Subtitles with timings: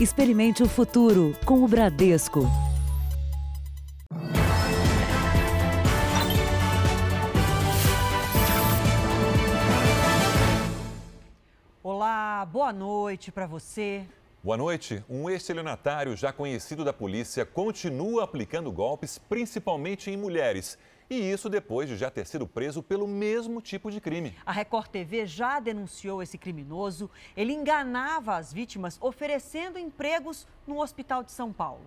[0.00, 2.46] Experimente o futuro com o Bradesco.
[11.82, 14.04] Olá, boa noite para você.
[14.40, 15.02] Boa noite.
[15.10, 20.78] Um estelionatário já conhecido da polícia continua aplicando golpes, principalmente em mulheres.
[21.10, 24.34] E isso depois de já ter sido preso pelo mesmo tipo de crime.
[24.44, 27.10] A Record TV já denunciou esse criminoso.
[27.34, 31.80] Ele enganava as vítimas oferecendo empregos no Hospital de São Paulo.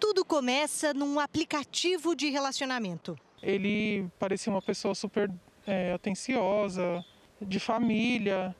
[0.00, 3.16] Tudo começa num aplicativo de relacionamento.
[3.40, 5.30] Ele parecia uma pessoa super
[5.64, 7.04] é, atenciosa,
[7.40, 8.56] de família.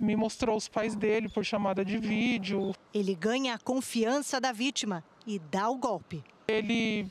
[0.00, 2.72] Me mostrou os pais dele por chamada de vídeo.
[2.94, 6.24] Ele ganha a confiança da vítima e dá o golpe.
[6.46, 7.06] Ele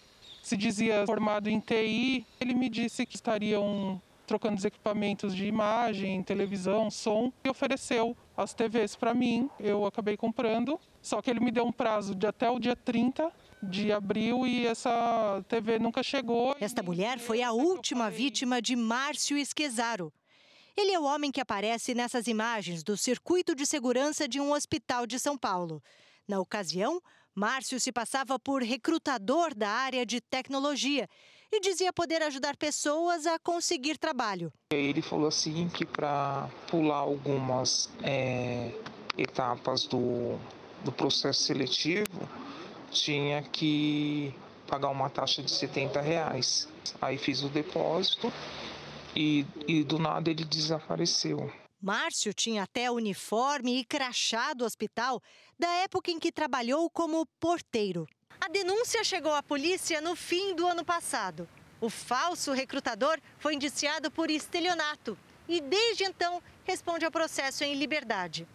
[0.48, 2.26] se dizia formado em TI.
[2.40, 8.54] Ele me disse que estariam trocando os equipamentos de imagem, televisão, som e ofereceu as
[8.54, 9.50] TVs para mim.
[9.60, 13.30] Eu acabei comprando, só que ele me deu um prazo de até o dia 30
[13.62, 16.56] de abril e essa TV nunca chegou.
[16.62, 20.14] Esta mulher foi a última vítima de Márcio Esquezaro.
[20.78, 25.06] Ele é o homem que aparece nessas imagens do circuito de segurança de um hospital
[25.06, 25.84] de São Paulo.
[26.28, 27.02] Na ocasião,
[27.38, 31.08] Márcio se passava por recrutador da área de tecnologia
[31.52, 34.52] e dizia poder ajudar pessoas a conseguir trabalho.
[34.72, 38.72] Ele falou assim que para pular algumas é,
[39.16, 40.40] etapas do,
[40.84, 42.28] do processo seletivo
[42.90, 44.34] tinha que
[44.66, 46.68] pagar uma taxa de 70 reais.
[47.00, 48.34] Aí fiz o depósito
[49.16, 51.52] e, e do nada ele desapareceu.
[51.82, 55.22] Márcio tinha até uniforme e crachá do hospital
[55.58, 58.08] da época em que trabalhou como porteiro.
[58.42, 61.48] A denúncia chegou à polícia no fim do ano passado.
[61.80, 65.18] O falso recrutador foi indiciado por estelionato
[65.48, 68.48] e, desde então, responde ao processo em liberdade.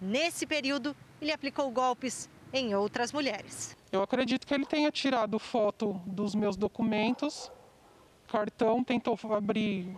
[0.00, 3.76] Nesse período, ele aplicou golpes em outras mulheres.
[3.90, 7.52] Eu acredito que ele tenha tirado foto dos meus documentos,
[8.26, 9.94] cartão, tentou abrir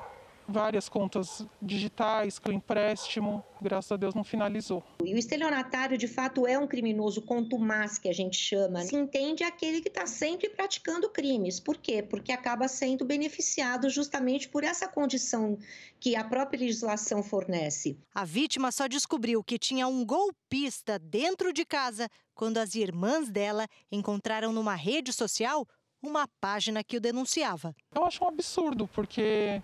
[0.47, 4.83] várias contas digitais com empréstimo, graças a Deus não finalizou.
[5.05, 8.83] E o estelionatário, de fato, é um criminoso contumaz, que a gente chama.
[8.83, 11.59] Se entende aquele que está sempre praticando crimes.
[11.59, 12.03] Por quê?
[12.03, 15.59] Porque acaba sendo beneficiado justamente por essa condição
[15.99, 17.97] que a própria legislação fornece.
[18.15, 23.67] A vítima só descobriu que tinha um golpista dentro de casa quando as irmãs dela
[23.91, 25.67] encontraram numa rede social
[26.03, 27.75] uma página que o denunciava.
[27.95, 29.63] Eu acho um absurdo, porque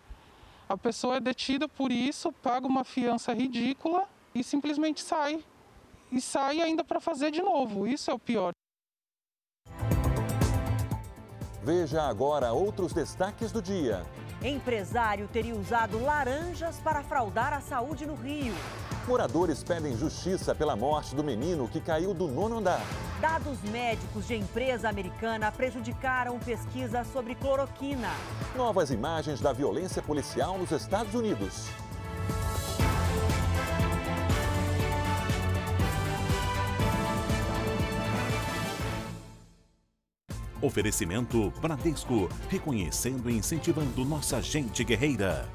[0.71, 5.45] a pessoa é detida por isso, paga uma fiança ridícula e simplesmente sai.
[6.13, 7.89] E sai ainda para fazer de novo.
[7.89, 8.53] Isso é o pior.
[11.63, 14.03] Veja agora outros destaques do dia.
[14.43, 18.55] Empresário teria usado laranjas para fraudar a saúde no Rio.
[19.07, 22.81] Moradores pedem justiça pela morte do menino que caiu do nono andar.
[23.21, 28.09] Dados médicos de empresa americana prejudicaram pesquisa sobre cloroquina.
[28.57, 31.69] Novas imagens da violência policial nos Estados Unidos.
[40.63, 45.49] Oferecimento Bradesco, reconhecendo e incentivando nossa gente guerreira.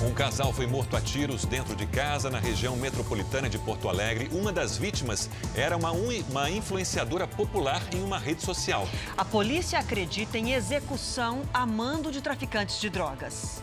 [0.00, 4.30] Um casal foi morto a tiros dentro de casa na região metropolitana de Porto Alegre.
[4.32, 8.88] Uma das vítimas era uma, uma influenciadora popular em uma rede social.
[9.16, 13.62] A polícia acredita em execução a mando de traficantes de drogas.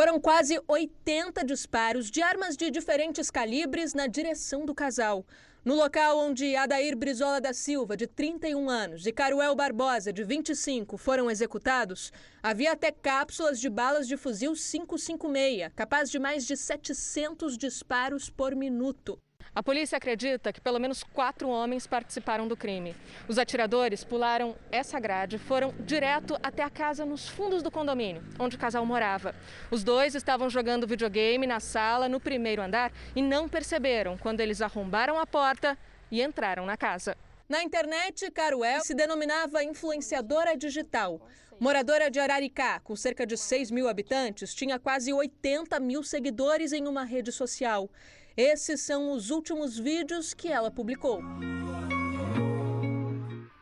[0.00, 5.26] Foram quase 80 disparos de armas de diferentes calibres na direção do casal.
[5.62, 10.96] No local onde Adair Brizola da Silva, de 31 anos, e Caruel Barbosa, de 25,
[10.96, 12.10] foram executados,
[12.42, 18.56] havia até cápsulas de balas de fuzil 556, capaz de mais de 700 disparos por
[18.56, 19.18] minuto.
[19.52, 22.94] A polícia acredita que pelo menos quatro homens participaram do crime.
[23.26, 28.22] Os atiradores pularam essa grade e foram direto até a casa nos fundos do condomínio,
[28.38, 29.34] onde o casal morava.
[29.68, 34.62] Os dois estavam jogando videogame na sala no primeiro andar e não perceberam quando eles
[34.62, 35.76] arrombaram a porta
[36.12, 37.16] e entraram na casa.
[37.48, 41.20] Na internet, Caruel se denominava influenciadora digital.
[41.58, 46.86] Moradora de Araricá, com cerca de 6 mil habitantes, tinha quase 80 mil seguidores em
[46.86, 47.90] uma rede social.
[48.36, 51.20] Esses são os últimos vídeos que ela publicou.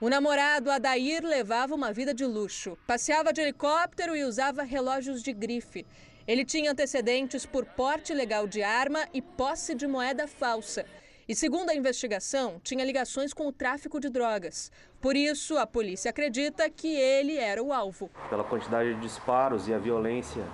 [0.01, 2.79] O namorado Adair levava uma vida de luxo.
[2.87, 5.87] Passeava de helicóptero e usava relógios de grife.
[6.27, 10.85] Ele tinha antecedentes por porte ilegal de arma e posse de moeda falsa.
[11.27, 14.71] E, segundo a investigação, tinha ligações com o tráfico de drogas.
[15.01, 18.11] Por isso, a polícia acredita que ele era o alvo.
[18.31, 20.45] Pela quantidade de disparos e a violência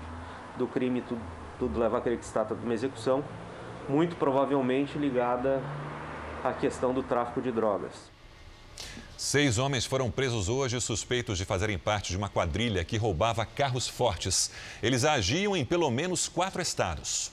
[0.56, 1.04] do crime,
[1.58, 3.22] tudo leva a crer que se trata de uma execução,
[3.88, 5.62] muito provavelmente ligada
[6.42, 7.92] à questão do tráfico de drogas.
[9.16, 13.88] Seis homens foram presos hoje suspeitos de fazerem parte de uma quadrilha que roubava carros
[13.88, 14.50] fortes.
[14.82, 17.30] Eles agiam em pelo menos quatro estados.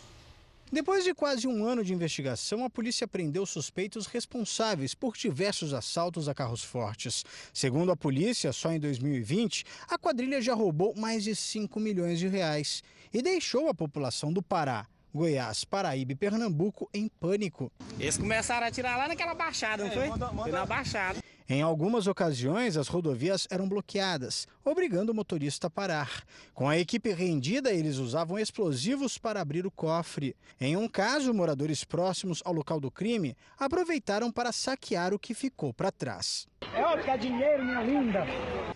[0.72, 6.30] Depois de quase um ano de investigação, a polícia prendeu suspeitos responsáveis por diversos assaltos
[6.30, 7.26] a carros fortes.
[7.54, 12.30] Segundo a polícia, só em 2020, a quadrilha já roubou mais de 5 milhões de
[12.30, 12.82] reais
[13.14, 17.72] e deixou a população do Pará, Goiás, Paraíba e Pernambuco em pânico.
[18.00, 20.08] Eles começaram a atirar lá naquela baixada, não foi?
[20.08, 21.20] Foi na baixada.
[21.52, 26.24] Em algumas ocasiões, as rodovias eram bloqueadas, obrigando o motorista a parar.
[26.54, 30.34] Com a equipe rendida, eles usavam explosivos para abrir o cofre.
[30.62, 35.74] Em um caso, moradores próximos ao local do crime aproveitaram para saquear o que ficou
[35.74, 36.48] para trás.
[36.74, 38.24] É óbvio que é dinheiro, minha linda.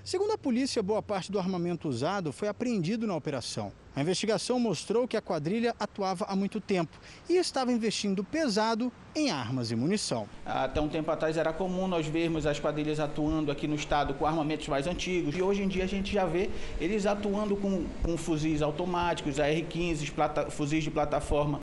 [0.03, 3.71] Segundo a polícia, boa parte do armamento usado foi apreendido na operação.
[3.95, 6.99] A investigação mostrou que a quadrilha atuava há muito tempo
[7.29, 10.27] e estava investindo pesado em armas e munição.
[10.45, 14.25] Até um tempo atrás era comum nós vermos as quadrilhas atuando aqui no estado com
[14.25, 16.49] armamentos mais antigos e hoje em dia a gente já vê
[16.79, 21.59] eles atuando com, com fuzis automáticos, AR-15, fuzis de plataforma.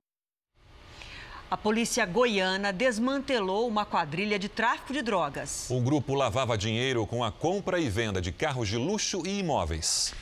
[1.51, 5.67] A polícia goiana desmantelou uma quadrilha de tráfico de drogas.
[5.69, 10.15] O grupo lavava dinheiro com a compra e venda de carros de luxo e imóveis.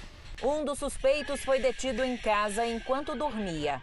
[0.43, 3.83] Um dos suspeitos foi detido em casa enquanto dormia.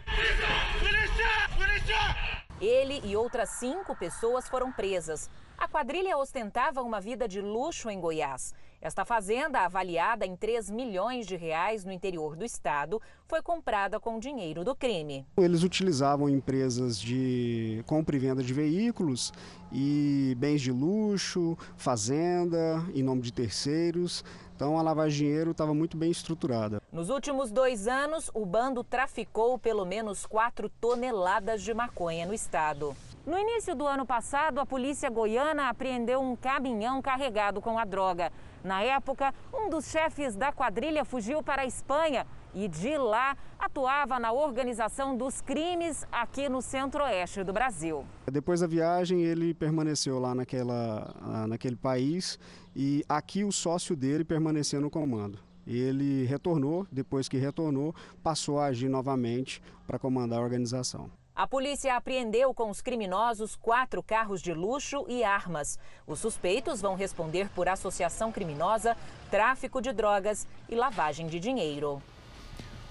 [2.60, 5.30] Ele e outras cinco pessoas foram presas.
[5.56, 8.52] A quadrilha ostentava uma vida de luxo em Goiás.
[8.80, 14.20] Esta fazenda, avaliada em 3 milhões de reais no interior do estado, foi comprada com
[14.20, 15.26] dinheiro do crime.
[15.36, 19.32] Eles utilizavam empresas de compra e venda de veículos
[19.72, 24.24] e bens de luxo, fazenda, em nome de terceiros.
[24.54, 26.80] Então a lavagem de dinheiro estava muito bem estruturada.
[26.92, 32.96] Nos últimos dois anos, o bando traficou pelo menos 4 toneladas de maconha no estado.
[33.26, 38.32] No início do ano passado, a polícia goiana apreendeu um caminhão carregado com a droga.
[38.64, 44.18] Na época, um dos chefes da quadrilha fugiu para a Espanha e de lá atuava
[44.18, 48.04] na organização dos crimes aqui no centro-oeste do Brasil.
[48.30, 52.38] Depois da viagem, ele permaneceu lá naquela, naquele país
[52.74, 55.38] e aqui o sócio dele permaneceu no comando.
[55.66, 61.10] Ele retornou, depois que retornou, passou a agir novamente para comandar a organização.
[61.38, 65.78] A polícia apreendeu com os criminosos quatro carros de luxo e armas.
[66.04, 68.96] Os suspeitos vão responder por associação criminosa,
[69.30, 72.02] tráfico de drogas e lavagem de dinheiro.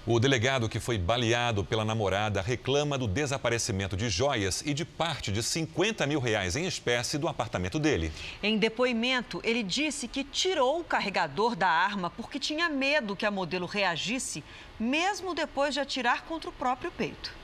[0.06, 5.30] O delegado que foi baleado pela namorada reclama do desaparecimento de joias e de parte
[5.30, 8.10] de 50 mil reais em espécie do apartamento dele.
[8.42, 13.30] Em depoimento, ele disse que tirou o carregador da arma porque tinha medo que a
[13.30, 14.42] modelo reagisse,
[14.80, 17.36] mesmo depois de atirar contra o próprio peito.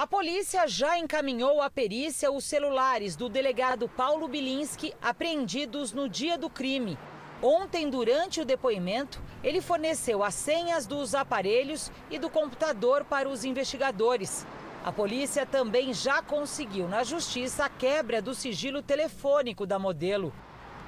[0.00, 6.38] A polícia já encaminhou à perícia os celulares do delegado Paulo Bilinski apreendidos no dia
[6.38, 6.98] do crime.
[7.42, 13.44] Ontem, durante o depoimento, ele forneceu as senhas dos aparelhos e do computador para os
[13.44, 14.46] investigadores.
[14.82, 20.32] A polícia também já conseguiu na justiça a quebra do sigilo telefônico da modelo.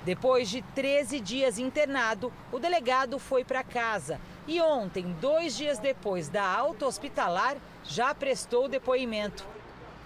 [0.04, 6.28] Depois de 13 dias internado, o delegado foi para casa e ontem, dois dias depois
[6.28, 9.46] da alta hospitalar, já prestou depoimento.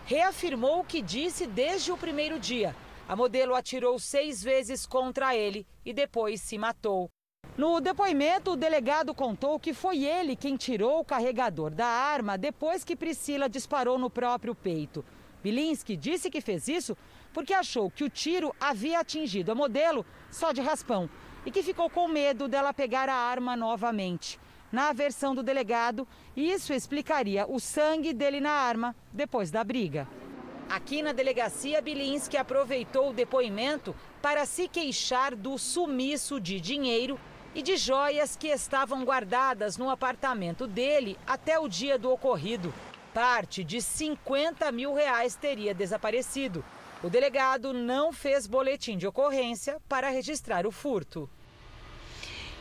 [0.04, 2.76] Reafirmou o que disse desde o primeiro dia.
[3.08, 7.08] A modelo atirou seis vezes contra ele e depois se matou.
[7.56, 12.84] No depoimento, o delegado contou que foi ele quem tirou o carregador da arma depois
[12.84, 15.02] que Priscila disparou no próprio peito.
[15.42, 16.96] Bilinski disse que fez isso
[17.36, 21.06] porque achou que o tiro havia atingido a modelo só de raspão
[21.44, 24.40] e que ficou com medo dela pegar a arma novamente.
[24.72, 30.08] Na versão do delegado, isso explicaria o sangue dele na arma depois da briga.
[30.70, 37.20] Aqui na delegacia, Bilinski aproveitou o depoimento para se queixar do sumiço de dinheiro
[37.54, 42.72] e de joias que estavam guardadas no apartamento dele até o dia do ocorrido.
[43.12, 46.64] Parte de 50 mil reais teria desaparecido.
[47.06, 51.30] O delegado não fez boletim de ocorrência para registrar o furto.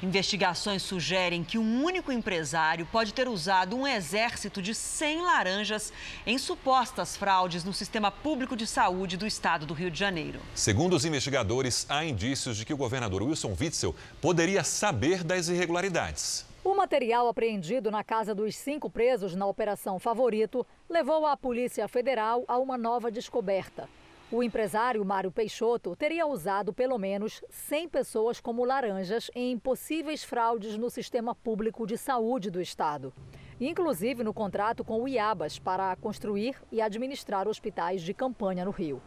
[0.03, 5.91] Investigações sugerem que um único empresário pode ter usado um exército de 100 laranjas
[6.27, 10.39] em supostas fraudes no sistema público de saúde do estado do Rio de Janeiro.
[10.53, 16.45] Segundo os investigadores, há indícios de que o governador Wilson Witzel poderia saber das irregularidades.
[16.63, 22.45] O material apreendido na casa dos cinco presos na Operação Favorito levou a Polícia Federal
[22.47, 23.89] a uma nova descoberta.
[24.31, 30.79] O empresário Mário Peixoto teria usado pelo menos 100 pessoas como laranjas em possíveis fraudes
[30.79, 33.13] no sistema público de saúde do estado.
[33.61, 38.99] inclusive no contrato com o IABAS para construir e administrar hospitais de campanha no Rio.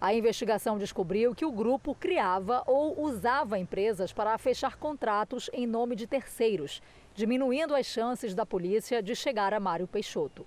[0.00, 5.94] A investigação descobriu que o grupo criava ou usava empresas para fechar contratos em nome
[5.94, 6.80] de terceiros,
[7.14, 10.46] diminuindo as chances da polícia de chegar a Mário Peixoto.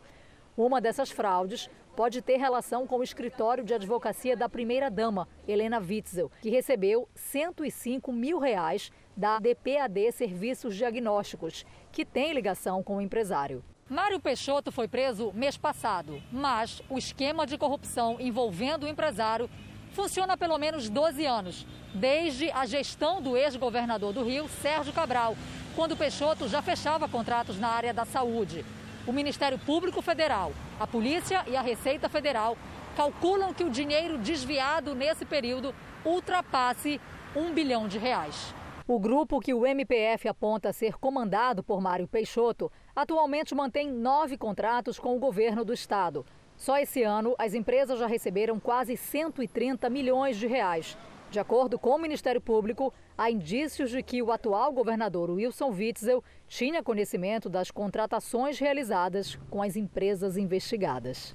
[0.58, 6.32] Uma dessas fraudes pode ter relação com o escritório de advocacia da primeira-dama, Helena Witzel,
[6.42, 13.64] que recebeu 105 mil reais da DPAD Serviços Diagnósticos, que tem ligação com o empresário.
[13.90, 19.50] Mário Peixoto foi preso mês passado, mas o esquema de corrupção envolvendo o empresário
[19.92, 25.36] funciona há pelo menos 12 anos, desde a gestão do ex-governador do Rio, Sérgio Cabral,
[25.76, 28.66] quando Peixoto já fechava contratos na área da saúde.
[29.08, 32.56] O Ministério Público Federal, a Polícia e a Receita Federal
[32.96, 35.74] calculam que o dinheiro desviado nesse período
[36.06, 37.02] ultrapasse
[37.36, 38.54] um bilhão de reais.
[38.88, 45.00] O grupo que o MPF aponta ser comandado por Mário Peixoto atualmente mantém nove contratos
[45.00, 46.24] com o governo do estado.
[46.56, 50.96] Só esse ano, as empresas já receberam quase 130 milhões de reais.
[51.32, 56.22] De acordo com o Ministério Público, há indícios de que o atual governador Wilson Witzel
[56.46, 61.34] tinha conhecimento das contratações realizadas com as empresas investigadas.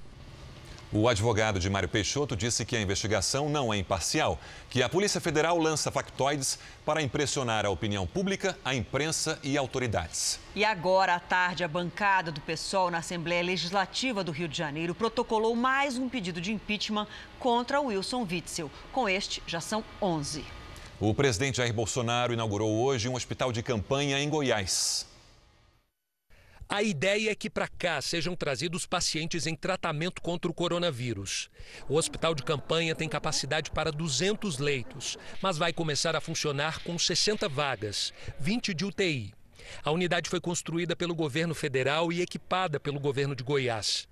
[0.91, 4.39] O advogado de Mário Peixoto disse que a investigação não é imparcial,
[4.69, 10.39] que a Polícia Federal lança factoides para impressionar a opinião pública, a imprensa e autoridades.
[10.55, 14.95] E agora, à tarde, a bancada do PSOL na Assembleia Legislativa do Rio de Janeiro
[14.95, 18.71] protocolou mais um pedido de impeachment contra Wilson Witzel.
[18.93, 20.45] Com este, já são 11.
[21.01, 25.05] O presidente Jair Bolsonaro inaugurou hoje um hospital de campanha em Goiás.
[26.69, 31.49] A ideia é que para cá sejam trazidos pacientes em tratamento contra o coronavírus.
[31.87, 36.99] O hospital de campanha tem capacidade para 200 leitos, mas vai começar a funcionar com
[36.99, 39.33] 60 vagas, 20 de UTI.
[39.83, 44.07] A unidade foi construída pelo governo federal e equipada pelo governo de Goiás.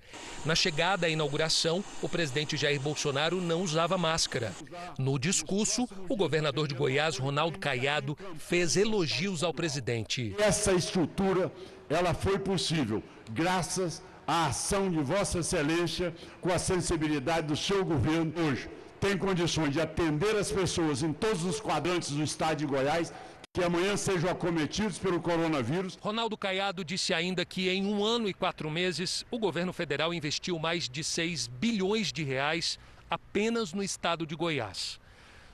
[0.45, 4.53] Na chegada à inauguração, o presidente Jair Bolsonaro não usava máscara.
[4.97, 10.35] No discurso, o governador de Goiás, Ronaldo Caiado, fez elogios ao presidente.
[10.37, 11.51] Essa estrutura
[11.89, 18.33] ela foi possível graças à ação de Vossa Excelência com a sensibilidade do seu governo
[18.41, 18.69] hoje.
[18.99, 23.13] Tem condições de atender as pessoas em todos os quadrantes do estado de Goiás
[23.53, 25.97] que amanhã sejam acometidos pelo coronavírus.
[26.01, 30.59] Ronaldo Caiado disse ainda que em um ano e quatro meses o governo federal investiu
[30.59, 32.77] mais de 6 bilhões de reais
[33.09, 34.99] apenas no estado de Goiás.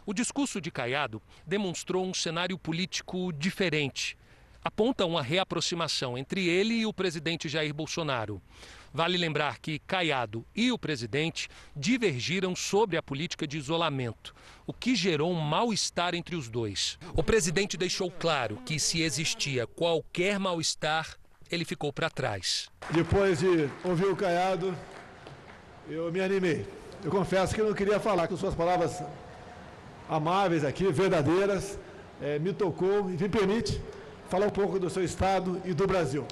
[0.03, 4.17] O discurso de Caiado demonstrou um cenário político diferente
[4.63, 8.41] aponta uma reaproximação entre ele e o presidente Jair Bolsonaro.
[8.94, 14.36] Vale lembrar que Caiado e o presidente divergiram sobre a política de isolamento,
[14.68, 17.00] o que gerou um mal-estar entre os dois.
[17.15, 21.18] O presidente deixou claro que, se existia qualquer mal-estar,
[21.50, 22.70] ele ficou para trás.
[22.91, 24.77] Depois de ouvir o Caiado,
[25.89, 26.65] eu me animei.
[27.03, 29.01] Eu confesso que não queria falar, com suas palavras
[30.10, 31.80] amáveis aqui, verdadeiras,
[32.22, 33.82] é, me tocou e me permite
[34.31, 36.25] falar um pouco do seu estado e do Brasil.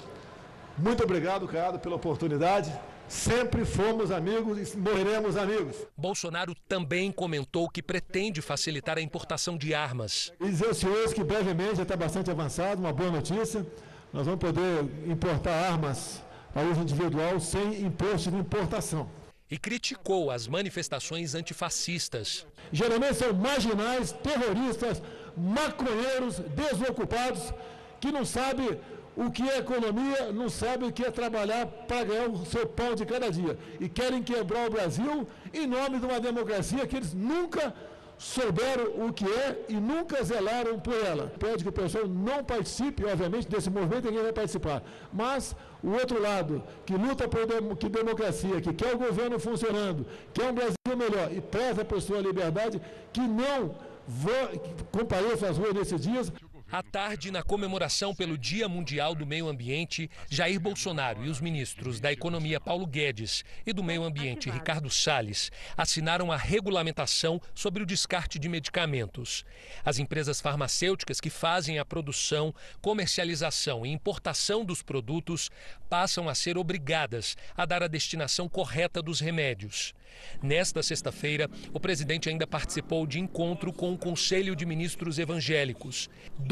[0.78, 2.72] Muito obrigado, Caiado, pela oportunidade.
[3.06, 5.76] Sempre fomos amigos e morreremos amigos.
[5.98, 10.32] Bolsonaro também comentou que pretende facilitar a importação de armas.
[10.40, 13.66] E dizer aos senhores que brevemente já está bastante avançado, uma boa notícia.
[14.14, 16.22] Nós vamos poder importar armas
[16.54, 19.10] para uso individual sem imposto de importação.
[19.50, 22.46] E criticou as manifestações antifascistas.
[22.72, 25.02] Geralmente são marginais, terroristas,
[25.36, 27.52] maconheiros, desocupados
[28.00, 28.78] que não sabe
[29.16, 32.94] o que é economia, não sabe o que é trabalhar para ganhar o seu pão
[32.94, 33.58] de cada dia.
[33.78, 37.74] E querem quebrar o Brasil em nome de uma democracia que eles nunca
[38.20, 41.32] souberam o que é e nunca zelaram por ela.
[41.38, 44.82] Pede que o pessoal não participe, obviamente, desse movimento, ninguém vai participar.
[45.10, 50.06] Mas o outro lado, que luta por dem que democracia, que quer o governo funcionando,
[50.34, 52.80] quer um Brasil melhor e preza por sua liberdade,
[53.10, 53.74] que não
[54.92, 56.30] compareça às ruas nesses dias.
[56.72, 61.98] À tarde, na comemoração pelo Dia Mundial do Meio Ambiente, Jair Bolsonaro e os ministros
[61.98, 67.86] da Economia Paulo Guedes e do Meio Ambiente Ricardo Salles assinaram a regulamentação sobre o
[67.86, 69.44] descarte de medicamentos.
[69.84, 75.50] As empresas farmacêuticas que fazem a produção, comercialização e importação dos produtos
[75.88, 79.92] passam a ser obrigadas a dar a destinação correta dos remédios.
[80.42, 86.08] Nesta sexta-feira, o presidente ainda participou de encontro com o Conselho de Ministros Evangélicos.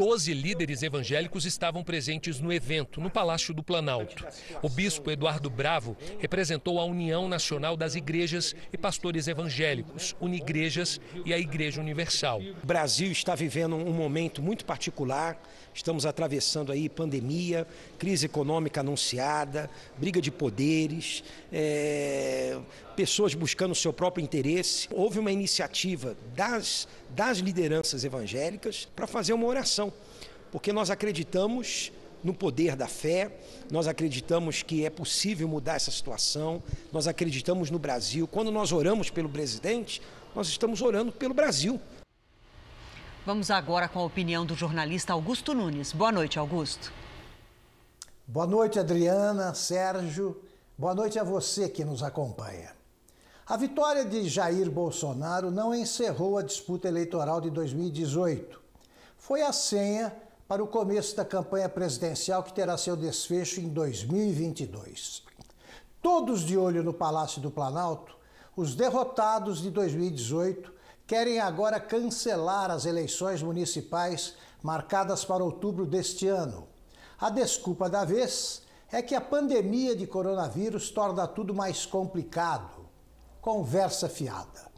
[0.09, 4.27] Doze líderes evangélicos estavam presentes no evento, no Palácio do Planalto.
[4.63, 11.35] O bispo Eduardo Bravo representou a União Nacional das Igrejas e Pastores Evangélicos, Unigrejas e
[11.35, 12.41] a Igreja Universal.
[12.41, 15.39] O Brasil está vivendo um momento muito particular.
[15.75, 17.67] Estamos atravessando aí pandemia,
[17.99, 21.23] crise econômica anunciada, briga de poderes,
[21.53, 22.59] é,
[22.97, 24.89] pessoas buscando o seu próprio interesse.
[24.91, 29.93] Houve uma iniciativa das, das lideranças evangélicas para fazer uma oração,
[30.51, 33.31] porque nós acreditamos no poder da fé,
[33.71, 38.27] nós acreditamos que é possível mudar essa situação, nós acreditamos no Brasil.
[38.27, 40.03] Quando nós oramos pelo presidente,
[40.35, 41.81] nós estamos orando pelo Brasil.
[43.29, 45.93] Vamos agora com a opinião do jornalista Augusto Nunes.
[45.93, 46.91] Boa noite, Augusto.
[48.27, 50.43] Boa noite, Adriana, Sérgio.
[50.79, 52.73] Boa noite a você que nos acompanha.
[53.47, 58.59] A vitória de Jair Bolsonaro não encerrou a disputa eleitoral de 2018.
[59.19, 60.11] Foi a senha
[60.49, 65.23] para o começo da campanha presidencial que terá seu desfecho em 2022.
[66.01, 68.17] Todos de olho no Palácio do Planalto,
[68.57, 70.78] os derrotados de 2018
[71.09, 76.69] querem agora cancelar as eleições municipais marcadas para outubro deste ano.
[77.19, 78.61] A desculpa da vez
[78.93, 82.87] é que a pandemia de coronavírus torna tudo mais complicado.
[83.41, 84.71] Conversa fiada.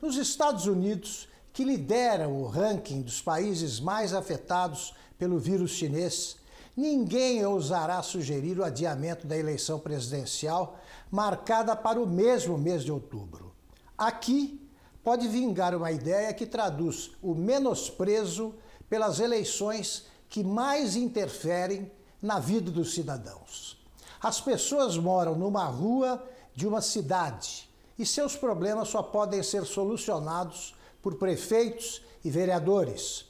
[0.00, 6.36] Nos Estados Unidos, que lideram o ranking dos países mais afetados pelo vírus chinês,
[6.74, 10.78] ninguém ousará sugerir o adiamento da eleição presidencial
[11.10, 13.54] marcada para o mesmo mês de outubro.
[13.98, 14.63] Aqui,
[15.04, 18.54] pode vingar uma ideia que traduz o menosprezo
[18.88, 21.92] pelas eleições que mais interferem
[22.22, 23.78] na vida dos cidadãos.
[24.20, 27.68] As pessoas moram numa rua de uma cidade
[27.98, 33.26] e seus problemas só podem ser solucionados por prefeitos e vereadores.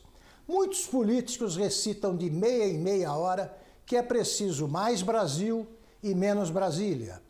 [0.46, 3.52] Muitos políticos recitam de meia em meia hora
[3.84, 5.66] que é preciso mais Brasil
[6.02, 7.20] e menos Brasília.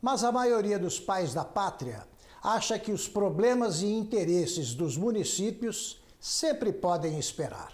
[0.00, 2.06] Mas a maioria dos pais da pátria
[2.42, 7.72] acha que os problemas e interesses dos municípios sempre podem esperar.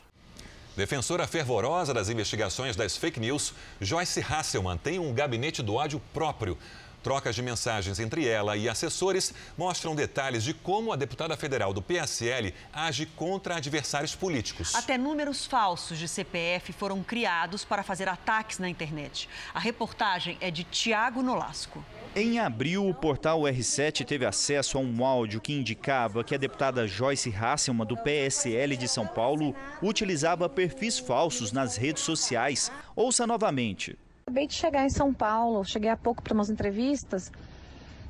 [0.77, 6.59] Defensora fervorosa das investigações das fake news, Joyce Hasselman tem um gabinete do ódio próprio.
[7.05, 11.83] Trocas de mensagens entre ela e assessores mostram detalhes de como a deputada federal do
[11.83, 14.75] PSL age contra adversários políticos.
[14.75, 19.29] Até números falsos de CPF foram criados para fazer ataques na internet.
[19.53, 21.85] A reportagem é de Tiago Nolasco.
[22.17, 26.89] Em abril, o portal R7 teve acesso a um áudio que indicava que a deputada
[26.89, 32.73] Joyce Hasselman, do PSL de São Paulo, utilizava perfis falsos nas redes sociais.
[32.97, 33.99] Ouça novamente.
[34.27, 37.31] Acabei de chegar em São Paulo, cheguei há pouco para umas entrevistas,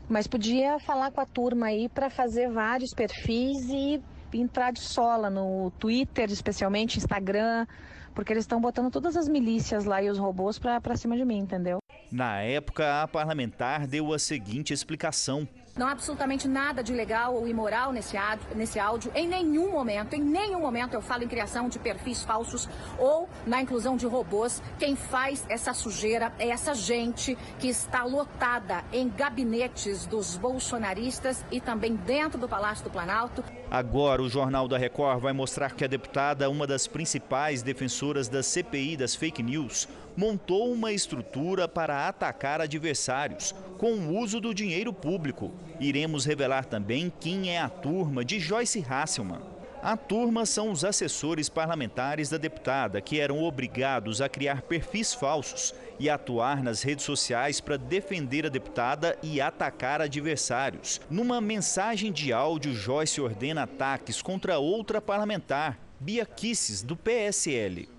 [0.09, 4.01] mas podia falar com a turma aí para fazer vários perfis e
[4.33, 7.67] entrar de sola no Twitter, especialmente Instagram,
[8.15, 11.39] porque eles estão botando todas as milícias lá e os robôs para cima de mim,
[11.39, 11.79] entendeu?
[12.13, 15.49] Na época, a parlamentar deu a seguinte explicação.
[15.77, 18.17] Não há absolutamente nada de legal ou imoral nesse
[18.55, 19.11] nesse áudio.
[19.13, 23.61] Em nenhum momento, em nenhum momento eu falo em criação de perfis falsos ou na
[23.61, 24.63] inclusão de robôs.
[24.79, 31.61] Quem faz essa sujeira é essa gente que está lotada em gabinetes dos bolsonaristas e
[31.61, 33.43] também dentro do Palácio do Planalto.
[33.69, 38.45] Agora, o Jornal da Record vai mostrar que a deputada, uma das principais defensoras da
[38.45, 44.93] CPI das fake news, montou uma estrutura para atacar adversários com o uso do dinheiro
[44.93, 45.53] público.
[45.81, 49.55] Iremos revelar também quem é a turma de Joyce Hasselman.
[49.85, 55.75] A turma são os assessores parlamentares da deputada, que eram obrigados a criar perfis falsos
[56.01, 61.03] e atuar nas redes sociais para defender a deputada e atacar adversários.
[61.11, 67.94] Numa mensagem de áudio, Joyce ordena ataques contra outra parlamentar, Bia Kisses, do PSL.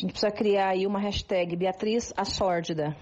[0.00, 2.96] A gente precisa criar aí uma hashtag Beatriz a Sórdida.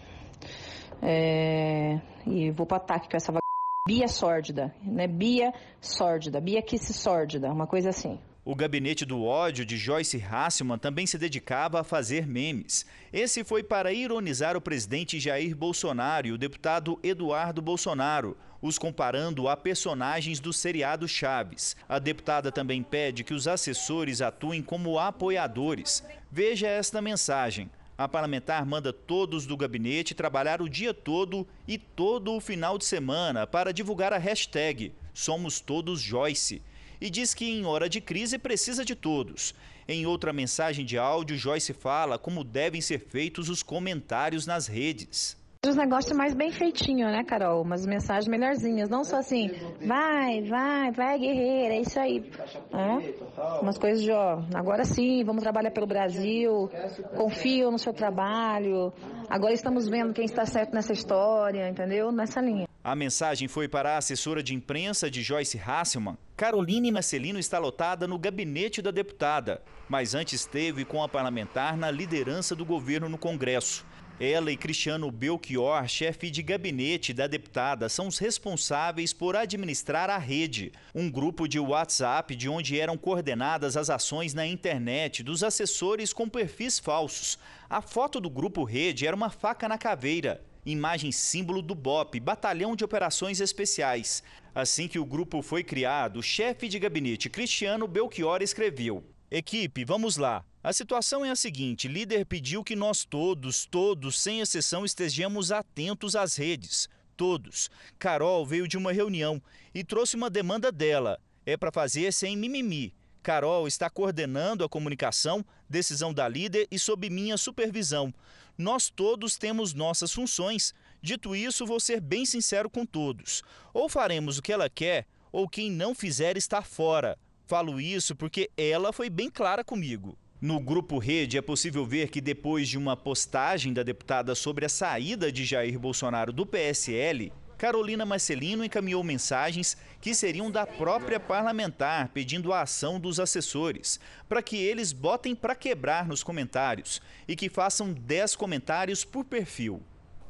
[1.00, 2.00] É...
[2.26, 3.38] E vou para ataque com essa vaga.
[3.86, 5.06] Bia Sórdida, né?
[5.06, 8.18] Bia Sórdida, Bia Kiss Sórdida, uma coisa assim.
[8.50, 12.86] O gabinete do ódio de Joyce Hasselman também se dedicava a fazer memes.
[13.12, 19.48] Esse foi para ironizar o presidente Jair Bolsonaro e o deputado Eduardo Bolsonaro, os comparando
[19.48, 21.76] a personagens do seriado Chaves.
[21.86, 26.02] A deputada também pede que os assessores atuem como apoiadores.
[26.32, 27.70] Veja esta mensagem.
[27.98, 32.86] A parlamentar manda todos do gabinete trabalhar o dia todo e todo o final de
[32.86, 36.62] semana para divulgar a hashtag Somos Todos Joyce
[37.00, 39.54] e diz que em hora de crise precisa de todos.
[39.86, 45.36] Em outra mensagem de áudio, Joyce fala como devem ser feitos os comentários nas redes.
[45.66, 47.62] Os negócios mais bem feitinho, né, Carol?
[47.62, 48.88] Umas mensagens melhorzinhas.
[48.88, 49.50] Não só assim,
[49.84, 52.30] vai, vai, vai, guerreira, é isso aí.
[52.72, 53.60] É?
[53.60, 56.70] Umas coisas de, ó, agora sim, vamos trabalhar pelo Brasil,
[57.16, 58.92] confio no seu trabalho,
[59.28, 62.12] agora estamos vendo quem está certo nessa história, entendeu?
[62.12, 62.68] Nessa linha.
[62.84, 66.16] A mensagem foi para a assessora de imprensa de Joyce Hasselman.
[66.36, 71.90] Caroline Marcelino está lotada no gabinete da deputada, mas antes esteve com a parlamentar na
[71.90, 73.84] liderança do governo no Congresso.
[74.20, 80.18] Ela e Cristiano Belchior, chefe de gabinete da deputada, são os responsáveis por administrar a
[80.18, 86.12] rede, um grupo de WhatsApp de onde eram coordenadas as ações na internet dos assessores
[86.12, 87.38] com perfis falsos.
[87.70, 92.74] A foto do grupo Rede era uma faca na caveira, imagem símbolo do BOP, Batalhão
[92.74, 94.24] de Operações Especiais.
[94.52, 100.16] Assim que o grupo foi criado, o chefe de gabinete Cristiano Belchior escreveu: Equipe, vamos
[100.16, 100.42] lá.
[100.62, 106.16] A situação é a seguinte: líder pediu que nós todos, todos, sem exceção, estejamos atentos
[106.16, 106.88] às redes.
[107.14, 107.68] Todos.
[107.98, 109.42] Carol veio de uma reunião
[109.74, 111.20] e trouxe uma demanda dela.
[111.44, 112.94] É para fazer sem mimimi.
[113.22, 118.14] Carol está coordenando a comunicação, decisão da líder e sob minha supervisão.
[118.56, 120.72] Nós todos temos nossas funções.
[121.02, 123.42] Dito isso, vou ser bem sincero com todos.
[123.74, 127.18] Ou faremos o que ela quer, ou quem não fizer está fora.
[127.48, 130.18] Falo isso porque ela foi bem clara comigo.
[130.38, 134.68] No grupo Rede é possível ver que depois de uma postagem da deputada sobre a
[134.68, 142.10] saída de Jair Bolsonaro do PSL, Carolina Marcelino encaminhou mensagens que seriam da própria parlamentar
[142.10, 147.48] pedindo a ação dos assessores, para que eles botem para quebrar nos comentários e que
[147.48, 149.82] façam 10 comentários por perfil.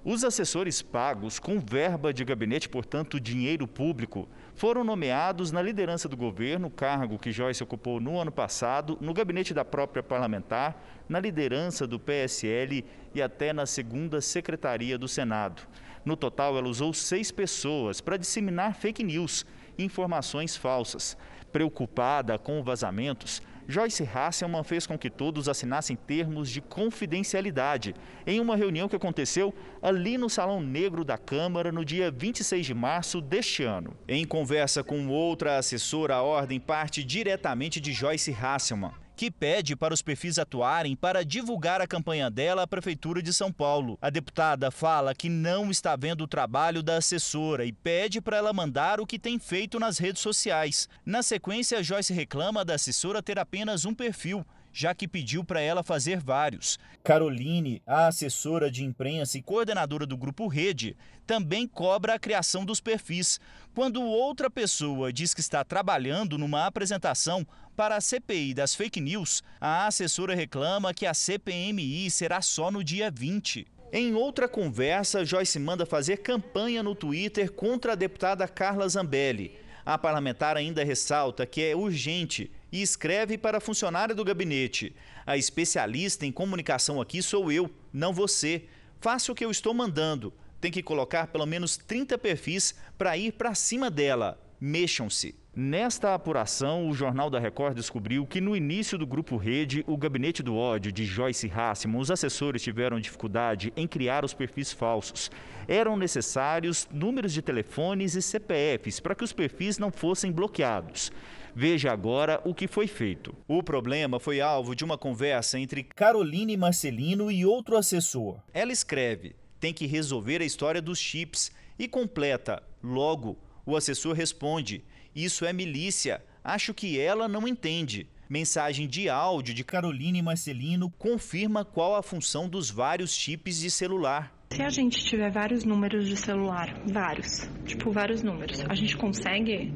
[0.04, 4.28] Os assessores pagos com verba de gabinete, portanto dinheiro público,
[4.58, 9.54] foram nomeados na liderança do governo, cargo que Joyce ocupou no ano passado, no gabinete
[9.54, 15.62] da própria parlamentar, na liderança do PSL e até na segunda secretaria do Senado.
[16.04, 19.46] No total, ela usou seis pessoas para disseminar fake news,
[19.78, 21.16] informações falsas.
[21.52, 27.94] Preocupada com vazamentos, Joyce Hasselman fez com que todos assinassem termos de confidencialidade
[28.26, 32.72] em uma reunião que aconteceu ali no Salão Negro da Câmara no dia 26 de
[32.72, 33.94] março deste ano.
[34.08, 39.92] Em conversa com outra assessora, a ordem parte diretamente de Joyce Hasselman que pede para
[39.92, 43.98] os perfis atuarem para divulgar a campanha dela à Prefeitura de São Paulo.
[44.00, 48.52] A deputada fala que não está vendo o trabalho da assessora e pede para ela
[48.52, 50.88] mandar o que tem feito nas redes sociais.
[51.04, 55.82] Na sequência, Joyce reclama da assessora ter apenas um perfil já que pediu para ela
[55.82, 56.78] fazer vários.
[57.02, 62.80] Caroline, a assessora de imprensa e coordenadora do grupo Rede, também cobra a criação dos
[62.80, 63.38] perfis.
[63.74, 69.42] Quando outra pessoa diz que está trabalhando numa apresentação para a CPI das fake news,
[69.60, 73.66] a assessora reclama que a CPMI será só no dia 20.
[73.90, 79.58] Em outra conversa, Joyce manda fazer campanha no Twitter contra a deputada Carla Zambelli.
[79.88, 85.34] A parlamentar ainda ressalta que é urgente e escreve para a funcionária do gabinete: A
[85.34, 88.66] especialista em comunicação aqui sou eu, não você.
[89.00, 90.30] Faça o que eu estou mandando.
[90.60, 94.38] Tem que colocar pelo menos 30 perfis para ir para cima dela.
[94.60, 95.34] Mexam-se.
[95.54, 100.42] Nesta apuração, o Jornal da Record descobriu que no início do Grupo Rede, o gabinete
[100.42, 105.30] do ódio de Joyce Hassman, os assessores tiveram dificuldade em criar os perfis falsos.
[105.66, 111.12] Eram necessários números de telefones e CPFs para que os perfis não fossem bloqueados.
[111.54, 113.34] Veja agora o que foi feito.
[113.48, 118.38] O problema foi alvo de uma conversa entre Caroline Marcelino e outro assessor.
[118.52, 122.62] Ela escreve: tem que resolver a história dos chips e completa.
[122.82, 123.36] Logo,
[123.68, 124.82] o assessor responde:
[125.14, 126.24] isso é milícia.
[126.42, 128.08] Acho que ela não entende.
[128.28, 134.32] Mensagem de áudio de Caroline Marcelino confirma qual a função dos vários chips de celular.
[134.50, 139.74] Se a gente tiver vários números de celular, vários, tipo vários números, a gente consegue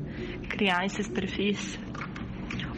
[0.49, 1.79] criar esses perfis?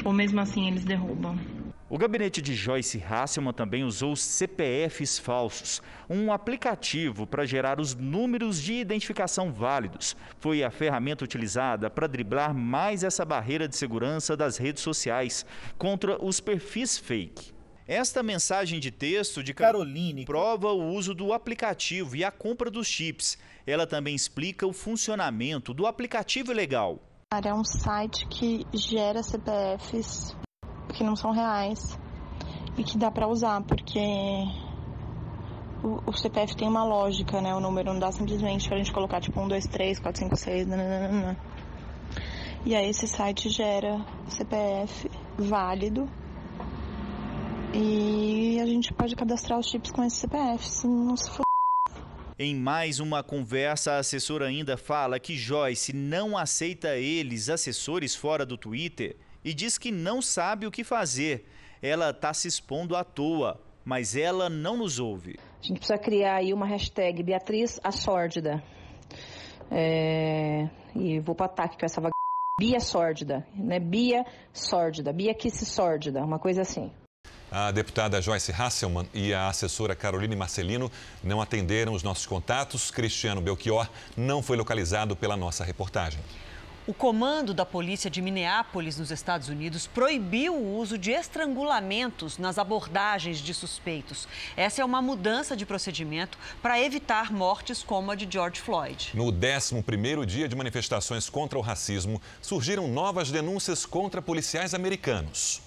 [0.05, 1.54] Ou mesmo assim eles derrubam?
[1.87, 8.63] O gabinete de Joyce Hasselman também usou CPFs falsos, um aplicativo para gerar os números
[8.63, 10.17] de identificação válidos.
[10.41, 15.45] Foi a ferramenta utilizada para driblar mais essa barreira de segurança das redes sociais
[15.77, 17.53] contra os perfis fake.
[17.87, 22.87] Esta mensagem de texto de Caroline prova o uso do aplicativo e a compra dos
[22.87, 23.37] chips.
[23.67, 26.99] Ela também explica o funcionamento do aplicativo legal.
[27.31, 30.44] É um site que gera CPFs
[30.95, 31.99] que não são reais
[32.79, 34.01] e que dá para usar, porque
[35.83, 37.55] o, o, CPF tem uma lógica, né?
[37.55, 40.67] O número não dá simplesmente pra gente colocar tipo 1, 2, 3, 4, 5, 6,
[40.67, 41.37] nananana.
[42.65, 46.09] E aí esse site gera CPF válido
[47.75, 51.43] e a gente pode cadastrar os chips com esse CPF, se não se for
[52.39, 58.47] Em mais uma conversa, a assessora ainda fala que Joyce não aceita eles, assessores, fora
[58.47, 61.47] do Twitter e diz que não sabe o que fazer.
[61.83, 65.39] Ela está se expondo à toa, mas ela não nos ouve.
[65.63, 68.63] A gente precisa criar aí uma hashtag Beatriz a Sórdida.
[69.71, 70.69] É...
[70.97, 72.13] E vou para ataque com essa vaga.
[72.59, 73.81] Bia Sórdida, né?
[73.81, 76.91] Bia Sórdida, Bia Kiss Sórdida, uma coisa assim.
[77.51, 80.91] A deputada Joyce Hasselman e a assessora Caroline Marcelino
[81.23, 82.91] não atenderam os nossos contatos.
[82.91, 86.21] Cristiano Belchior não foi localizado pela nossa reportagem.
[86.87, 92.59] O comando da polícia de Minneapolis, nos Estados Unidos, proibiu o uso de estrangulamentos nas
[92.59, 94.29] abordagens de suspeitos.
[94.55, 99.13] Essa é uma mudança de procedimento para evitar mortes como a de George Floyd.
[99.15, 105.64] No 11º dia de manifestações contra o racismo, surgiram novas denúncias contra policiais americanos.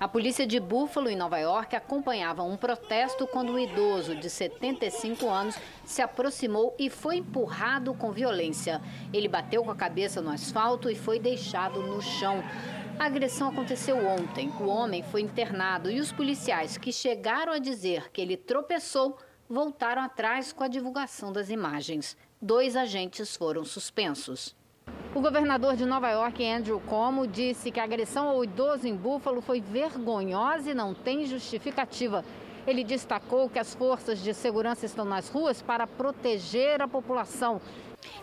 [0.00, 5.28] A polícia de Buffalo, em Nova York, acompanhava um protesto quando um idoso de 75
[5.28, 8.80] anos se aproximou e foi empurrado com violência.
[9.12, 12.42] Ele bateu com a cabeça no asfalto e foi deixado no chão.
[12.98, 14.50] A agressão aconteceu ontem.
[14.58, 20.00] O homem foi internado e os policiais que chegaram a dizer que ele tropeçou voltaram
[20.00, 22.16] atrás com a divulgação das imagens.
[22.40, 24.56] Dois agentes foram suspensos.
[25.12, 29.40] O governador de Nova York, Andrew Cuomo, disse que a agressão ao idoso em Buffalo
[29.40, 32.24] foi vergonhosa e não tem justificativa.
[32.66, 37.60] Ele destacou que as forças de segurança estão nas ruas para proteger a população.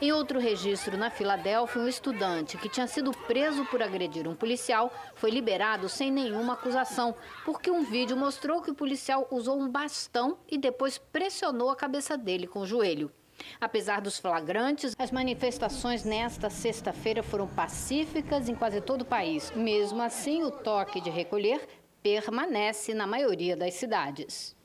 [0.02, 4.92] Em outro registro na Filadélfia, um estudante que tinha sido preso por agredir um policial
[5.16, 10.38] foi liberado sem nenhuma acusação, porque um vídeo mostrou que o policial usou um bastão
[10.50, 13.12] e depois pressionou a cabeça dele com o joelho.
[13.60, 19.52] Apesar dos flagrantes, as manifestações nesta sexta-feira foram pacíficas em quase todo o país.
[19.56, 21.68] Mesmo assim, o toque de recolher
[22.02, 24.56] permanece na maioria das cidades.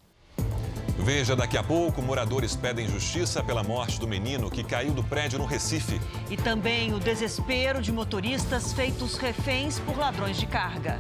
[0.98, 5.38] Veja daqui a pouco: moradores pedem justiça pela morte do menino que caiu do prédio
[5.38, 6.00] no Recife.
[6.30, 10.98] E também o desespero de motoristas feitos reféns por ladrões de carga.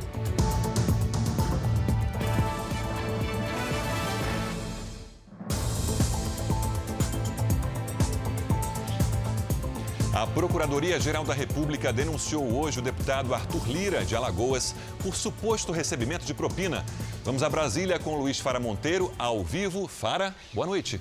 [10.14, 16.26] A Procuradoria-Geral da República denunciou hoje o deputado Arthur Lira, de Alagoas, por suposto recebimento
[16.26, 16.84] de propina.
[17.24, 19.88] Vamos a Brasília com Luiz Fara Monteiro, ao vivo.
[19.88, 21.00] Fara, boa noite.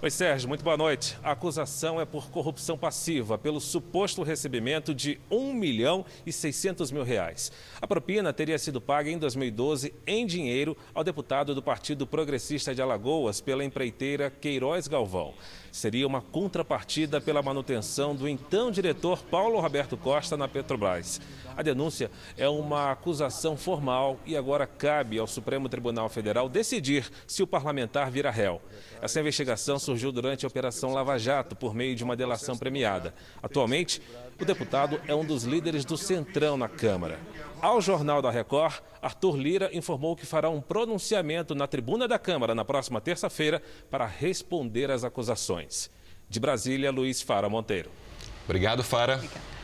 [0.00, 1.18] Oi, Sérgio, muito boa noite.
[1.24, 7.02] A acusação é por corrupção passiva, pelo suposto recebimento de 1 milhão e 600 mil
[7.02, 7.50] reais.
[7.82, 12.80] A propina teria sido paga em 2012 em dinheiro ao deputado do Partido Progressista de
[12.80, 15.34] Alagoas pela empreiteira Queiroz Galvão
[15.78, 21.20] seria uma contrapartida pela manutenção do então diretor Paulo Roberto Costa na Petrobras.
[21.56, 27.42] A denúncia é uma acusação formal e agora cabe ao Supremo Tribunal Federal decidir se
[27.42, 28.60] o parlamentar vira réu.
[29.00, 33.14] Essa investigação surgiu durante a Operação Lava Jato por meio de uma delação premiada.
[33.42, 34.02] Atualmente,
[34.38, 37.18] o deputado é um dos líderes do Centrão na Câmara.
[37.62, 42.54] Ao Jornal da Record, Arthur Lira informou que fará um pronunciamento na tribuna da Câmara
[42.54, 45.90] na próxima terça-feira para responder às acusações.
[46.28, 47.90] De Brasília, Luiz Fara Monteiro.
[48.44, 49.14] Obrigado, Fara.
[49.14, 49.57] Obrigada.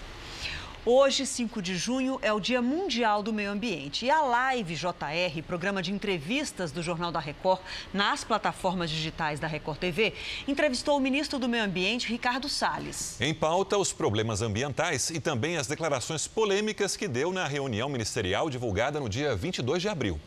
[0.87, 4.05] Hoje, 5 de junho, é o Dia Mundial do Meio Ambiente.
[4.05, 9.47] E a Live JR, programa de entrevistas do Jornal da Record, nas plataformas digitais da
[9.47, 10.13] Record TV,
[10.47, 13.19] entrevistou o ministro do Meio Ambiente, Ricardo Salles.
[13.19, 18.51] Em pauta, os problemas ambientais e também as declarações polêmicas que deu na reunião ministerial
[18.51, 20.21] divulgada no dia 22 de abril.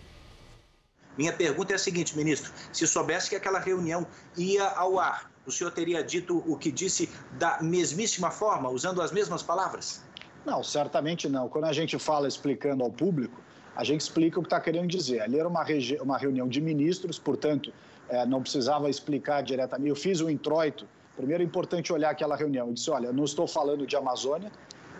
[1.15, 5.52] Minha pergunta é a seguinte, ministro: se soubesse que aquela reunião ia ao ar, o
[5.52, 10.07] senhor teria dito o que disse da mesmíssima forma, usando as mesmas palavras?
[10.47, 11.49] Não, certamente não.
[11.49, 13.38] Quando a gente fala explicando ao público,
[13.75, 15.19] a gente explica o que está querendo dizer.
[15.19, 15.65] Ali era uma,
[16.01, 17.73] uma reunião de ministros, portanto,
[18.07, 19.89] é, não precisava explicar diretamente.
[19.89, 20.88] Eu fiz um introito.
[21.17, 22.67] Primeiro, é importante olhar aquela reunião.
[22.67, 24.49] Eu disse: olha, não estou falando de Amazônia.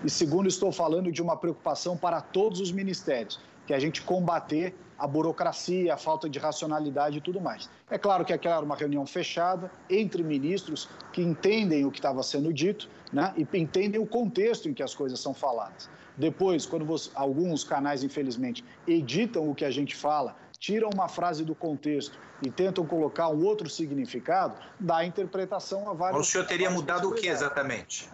[0.04, 4.02] E segundo, estou falando de uma preocupação para todos os ministérios, que é a gente
[4.02, 7.70] combater a burocracia, a falta de racionalidade e tudo mais.
[7.90, 12.24] É claro que aquela era uma reunião fechada entre ministros que entendem o que estava
[12.24, 15.90] sendo dito né, e entendem o contexto em que as coisas são faladas.
[16.18, 21.46] Depois, quando você, alguns canais, infelizmente, editam o que a gente fala, tiram uma frase
[21.46, 26.28] do contexto e tentam colocar um outro significado, dá interpretação a vários.
[26.28, 28.10] O senhor teria mudado o que exatamente?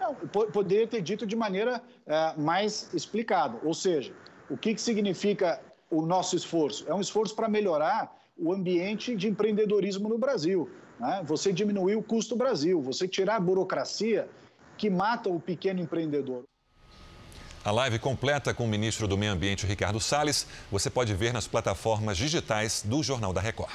[0.00, 3.58] Não, poderia ter dito de maneira é, mais explicada.
[3.62, 4.12] Ou seja,
[4.50, 5.60] o que, que significa
[5.96, 6.84] o nosso esforço?
[6.88, 10.68] É um esforço para melhorar o ambiente de empreendedorismo no Brasil.
[10.98, 11.22] Né?
[11.24, 14.28] Você diminuir o custo Brasil, você tirar a burocracia
[14.76, 16.44] que mata o pequeno empreendedor.
[17.64, 21.46] A live completa com o ministro do Meio Ambiente, Ricardo Salles, você pode ver nas
[21.46, 23.72] plataformas digitais do Jornal da Record.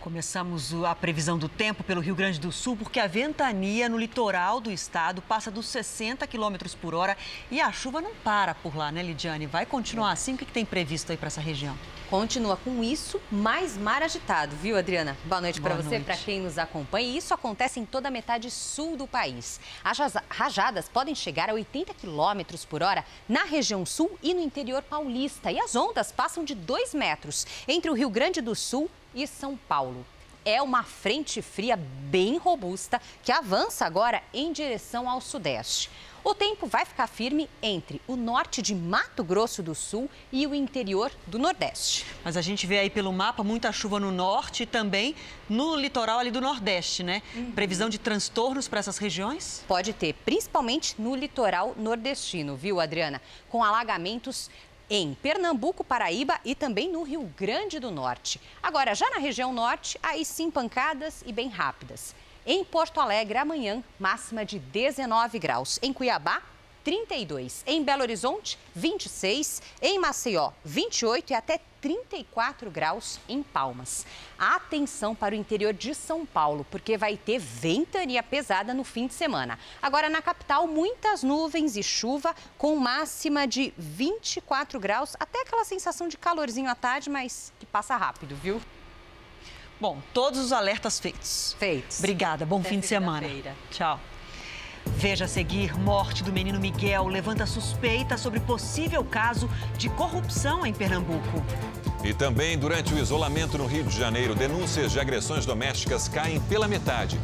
[0.00, 4.58] Começamos a previsão do tempo pelo Rio Grande do Sul, porque a ventania no litoral
[4.58, 7.18] do estado passa dos 60 quilômetros por hora
[7.50, 9.46] e a chuva não para por lá, né, Lidiane?
[9.46, 10.34] Vai continuar assim?
[10.34, 11.76] O que tem previsto aí para essa região?
[12.08, 15.18] Continua com isso, mais mar agitado, viu, Adriana?
[15.26, 17.06] Boa noite para você, para quem nos acompanha.
[17.06, 19.60] E isso acontece em toda a metade sul do país.
[19.84, 19.98] As
[20.30, 25.52] rajadas podem chegar a 80 quilômetros por hora na região sul e no interior paulista.
[25.52, 29.56] E as ondas passam de 2 metros entre o Rio Grande do Sul e São
[29.56, 30.04] Paulo.
[30.44, 35.90] É uma frente fria bem robusta que avança agora em direção ao sudeste.
[36.22, 40.54] O tempo vai ficar firme entre o norte de Mato Grosso do Sul e o
[40.54, 42.04] interior do Nordeste.
[42.22, 45.14] Mas a gente vê aí pelo mapa muita chuva no norte e também
[45.48, 47.22] no litoral ali do Nordeste, né?
[47.34, 47.52] Uhum.
[47.52, 49.64] Previsão de transtornos para essas regiões?
[49.66, 53.20] Pode ter, principalmente no litoral nordestino, viu, Adriana?
[53.48, 54.50] Com alagamentos
[54.90, 58.40] em Pernambuco, Paraíba e também no Rio Grande do Norte.
[58.60, 62.14] Agora, já na região norte, aí sim pancadas e bem rápidas.
[62.44, 65.78] Em Porto Alegre, amanhã, máxima de 19 graus.
[65.80, 66.42] Em Cuiabá,
[66.84, 67.62] 32.
[67.66, 69.62] Em Belo Horizonte, 26.
[69.82, 74.06] Em Maceió, 28 e até 34 graus em Palmas.
[74.38, 79.14] Atenção para o interior de São Paulo, porque vai ter ventania pesada no fim de
[79.14, 79.58] semana.
[79.80, 86.08] Agora, na capital, muitas nuvens e chuva, com máxima de 24 graus, até aquela sensação
[86.08, 88.60] de calorzinho à tarde, mas que passa rápido, viu?
[89.80, 91.56] Bom, todos os alertas feitos.
[91.58, 91.98] Feitos.
[91.98, 93.26] Obrigada, bom Até fim de semana.
[93.70, 93.98] Tchau.
[94.86, 100.72] Veja a seguir: morte do menino Miguel levanta suspeita sobre possível caso de corrupção em
[100.72, 101.42] Pernambuco.
[102.02, 106.66] E também, durante o isolamento no Rio de Janeiro, denúncias de agressões domésticas caem pela
[106.66, 107.20] metade.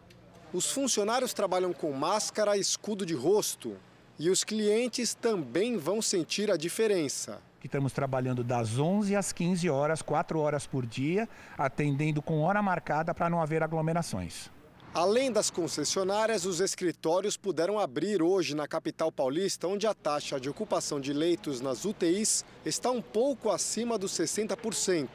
[0.54, 3.76] Os funcionários trabalham com máscara, escudo de rosto.
[4.20, 7.42] E os clientes também vão sentir a diferença.
[7.64, 13.16] Estamos trabalhando das 11 às 15 horas, 4 horas por dia, atendendo com hora marcada
[13.16, 14.52] para não haver aglomerações.
[14.94, 20.50] Além das concessionárias, os escritórios puderam abrir hoje na capital paulista, onde a taxa de
[20.50, 25.08] ocupação de leitos nas UTIs está um pouco acima dos 60%.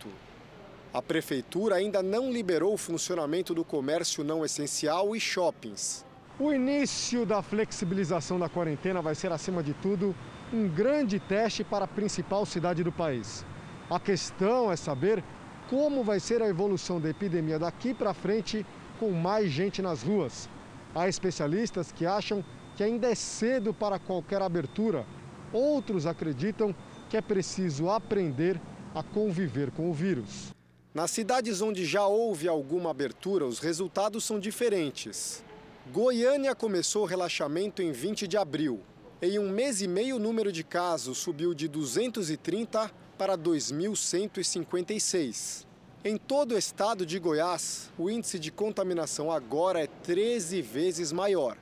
[0.94, 6.06] A prefeitura ainda não liberou o funcionamento do comércio não essencial e shoppings.
[6.40, 10.16] O início da flexibilização da quarentena vai ser, acima de tudo,
[10.54, 13.44] um grande teste para a principal cidade do país.
[13.90, 15.22] A questão é saber
[15.68, 18.64] como vai ser a evolução da epidemia daqui para frente
[18.98, 20.48] com mais gente nas ruas.
[20.94, 22.44] Há especialistas que acham
[22.76, 25.06] que ainda é cedo para qualquer abertura.
[25.52, 26.74] Outros acreditam
[27.08, 28.60] que é preciso aprender
[28.94, 30.54] a conviver com o vírus.
[30.94, 35.44] Nas cidades onde já houve alguma abertura, os resultados são diferentes.
[35.92, 38.80] Goiânia começou o relaxamento em 20 de abril.
[39.20, 45.66] Em um mês e meio, o número de casos subiu de 230 para 2.156.
[46.04, 51.56] Em todo o estado de Goiás, o índice de contaminação agora é 13 vezes maior.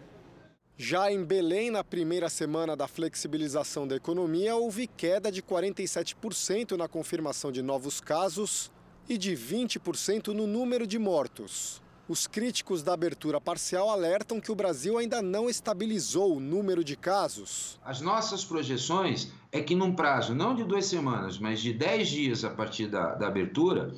[0.77, 6.89] Já em Belém, na primeira semana da flexibilização da economia, houve queda de 47% na
[6.89, 8.71] confirmação de novos casos
[9.09, 11.81] e de 20% no número de mortos.
[12.07, 16.97] Os críticos da abertura parcial alertam que o Brasil ainda não estabilizou o número de
[16.97, 17.81] casos.
[17.83, 22.45] As nossas projeções é que, num prazo não de duas semanas, mas de 10 dias
[22.45, 23.95] a partir da, da abertura,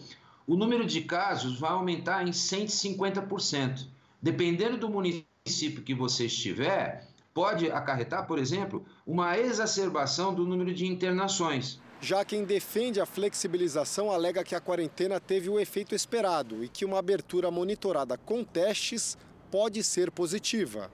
[0.46, 3.86] o número de casos vai aumentar em 150%.
[4.22, 10.86] Dependendo do município que você estiver, pode acarretar, por exemplo, uma exacerbação do número de
[10.86, 11.80] internações.
[12.00, 16.84] Já quem defende a flexibilização alega que a quarentena teve o efeito esperado e que
[16.84, 19.16] uma abertura monitorada com testes
[19.50, 20.90] pode ser positiva.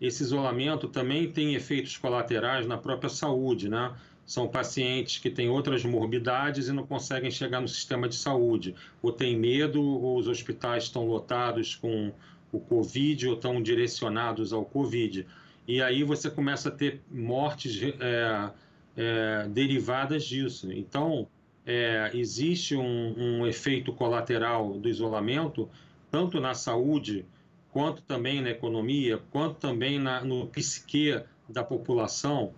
[0.00, 3.94] Esse isolamento também tem efeitos colaterais na própria saúde, né?
[4.26, 9.12] São pacientes que têm outras morbidades e não conseguem chegar no sistema de saúde, ou
[9.12, 12.12] têm medo, ou os hospitais estão lotados com
[12.50, 15.26] o Covid ou estão direcionados ao Covid.
[15.68, 18.50] E aí você começa a ter mortes é,
[18.96, 20.72] é, derivadas disso.
[20.72, 21.28] Então,
[21.64, 25.68] é, existe um, um efeito colateral do isolamento,
[26.10, 27.26] tanto na saúde,
[27.70, 32.54] quanto também na economia, quanto também na, no psique da população.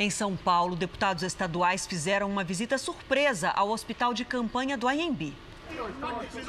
[0.00, 5.34] Em São Paulo, deputados estaduais fizeram uma visita surpresa ao hospital de campanha do AMB.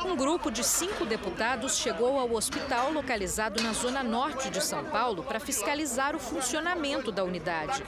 [0.05, 5.23] Um grupo de cinco deputados chegou ao hospital localizado na zona norte de São Paulo
[5.23, 7.83] para fiscalizar o funcionamento da unidade.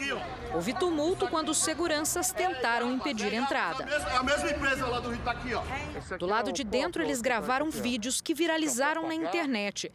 [0.51, 3.85] Houve tumulto quando os seguranças tentaram impedir a entrada.
[4.17, 6.17] A mesma empresa lá do Rio está aqui, ó.
[6.17, 9.91] Do lado de dentro, eles gravaram vídeos que viralizaram na internet.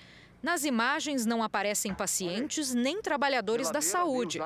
[0.46, 4.38] Nas imagens não aparecem pacientes nem trabalhadores da saúde.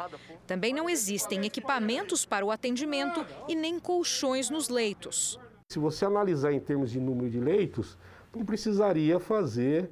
[0.46, 5.38] Também não existem equipamentos para o atendimento e nem colchões nos leitos.
[5.68, 7.98] Se você analisar em termos de número de leitos,
[8.34, 9.90] não precisaria fazer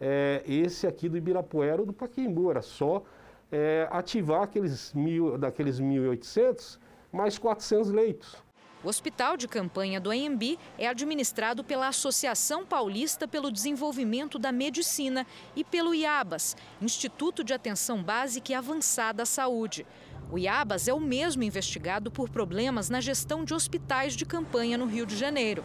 [0.00, 3.02] é, esse aqui do Ibirapuera ou do Paquimbu, era só
[3.52, 6.78] é, ativar aqueles mil, daqueles 1.800
[7.12, 8.42] mais 400 leitos.
[8.82, 15.26] O hospital de campanha do AMB é administrado pela Associação Paulista pelo Desenvolvimento da Medicina
[15.54, 19.86] e pelo IABAS, Instituto de Atenção Básica e Avançada à Saúde.
[20.32, 24.86] O IABAS é o mesmo investigado por problemas na gestão de hospitais de campanha no
[24.86, 25.62] Rio de Janeiro.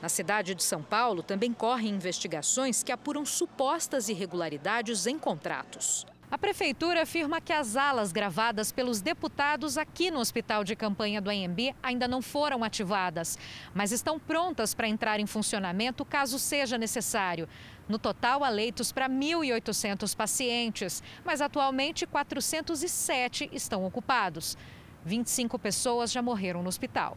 [0.00, 6.06] Na cidade de São Paulo também correm investigações que apuram supostas irregularidades em contratos.
[6.28, 11.30] A prefeitura afirma que as alas gravadas pelos deputados aqui no hospital de campanha do
[11.30, 13.38] AMB ainda não foram ativadas,
[13.72, 17.48] mas estão prontas para entrar em funcionamento caso seja necessário.
[17.88, 24.58] No total, há leitos para 1.800 pacientes, mas atualmente 407 estão ocupados.
[25.04, 27.16] 25 pessoas já morreram no hospital.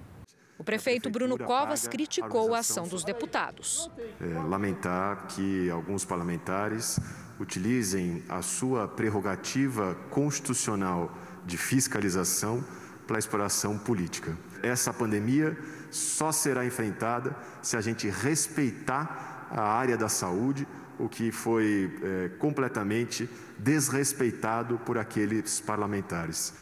[0.59, 3.89] O prefeito Bruno Covas criticou a ação dos deputados.
[4.19, 6.99] É, lamentar que alguns parlamentares
[7.39, 12.61] utilizem a sua prerrogativa constitucional de fiscalização
[13.07, 14.37] para a exploração política.
[14.61, 15.57] Essa pandemia
[15.89, 20.67] só será enfrentada se a gente respeitar a área da saúde,
[20.99, 26.53] o que foi é, completamente desrespeitado por aqueles parlamentares.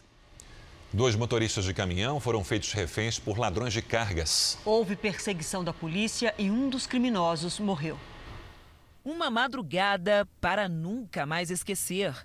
[0.97, 4.57] Dois motoristas de caminhão foram feitos reféns por ladrões de cargas.
[4.65, 7.99] Houve perseguição da polícia e um dos criminosos morreu.
[9.05, 12.15] Uma madrugada para nunca mais esquecer.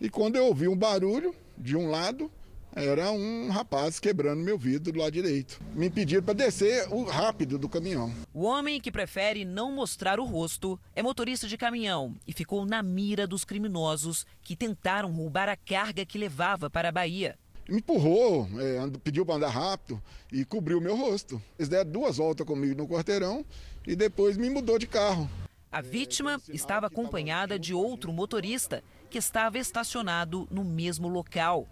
[0.00, 2.30] E quando eu ouvi um barulho de um lado,
[2.72, 5.60] era um rapaz quebrando meu vidro do lado direito.
[5.74, 8.14] Me pediram para descer o rápido do caminhão.
[8.32, 12.80] O homem que prefere não mostrar o rosto é motorista de caminhão e ficou na
[12.80, 17.36] mira dos criminosos que tentaram roubar a carga que levava para a Bahia.
[17.68, 21.40] Me empurrou, é, pediu para andar rápido e cobriu meu rosto.
[21.58, 23.44] Eles deram duas voltas comigo no quarteirão
[23.86, 25.28] e depois me mudou de carro.
[25.72, 31.66] A vítima estava acompanhada de outro motorista que estava estacionado no mesmo local.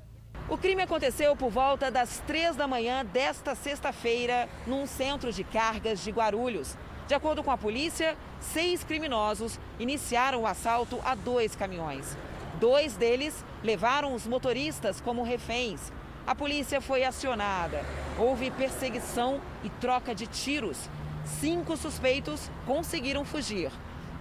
[0.48, 6.00] O crime aconteceu por volta das três da manhã desta sexta-feira, num centro de cargas
[6.02, 6.76] de Guarulhos.
[7.06, 12.16] De acordo com a polícia, seis criminosos iniciaram o assalto a dois caminhões.
[12.62, 15.92] Dois deles levaram os motoristas como reféns.
[16.24, 17.84] A polícia foi acionada.
[18.16, 20.88] Houve perseguição e troca de tiros.
[21.24, 23.72] Cinco suspeitos conseguiram fugir.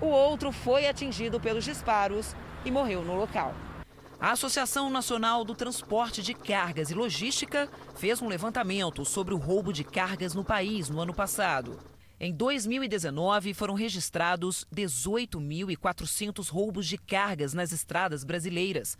[0.02, 2.36] O outro foi atingido pelos disparos
[2.66, 3.54] e morreu no local.
[4.20, 9.72] A Associação Nacional do Transporte de Cargas e Logística fez um levantamento sobre o roubo
[9.72, 11.91] de cargas no país no ano passado.
[12.24, 18.96] Em 2019, foram registrados 18.400 roubos de cargas nas estradas brasileiras.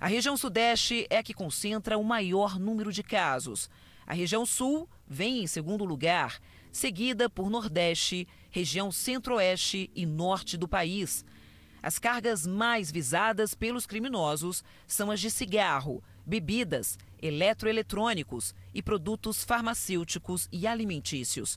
[0.00, 3.70] A região Sudeste é a que concentra o maior número de casos.
[4.04, 6.40] A região Sul vem em segundo lugar,
[6.72, 11.24] seguida por Nordeste, região Centro-Oeste e Norte do país.
[11.80, 20.48] As cargas mais visadas pelos criminosos são as de cigarro, bebidas, eletroeletrônicos e produtos farmacêuticos
[20.50, 21.56] e alimentícios.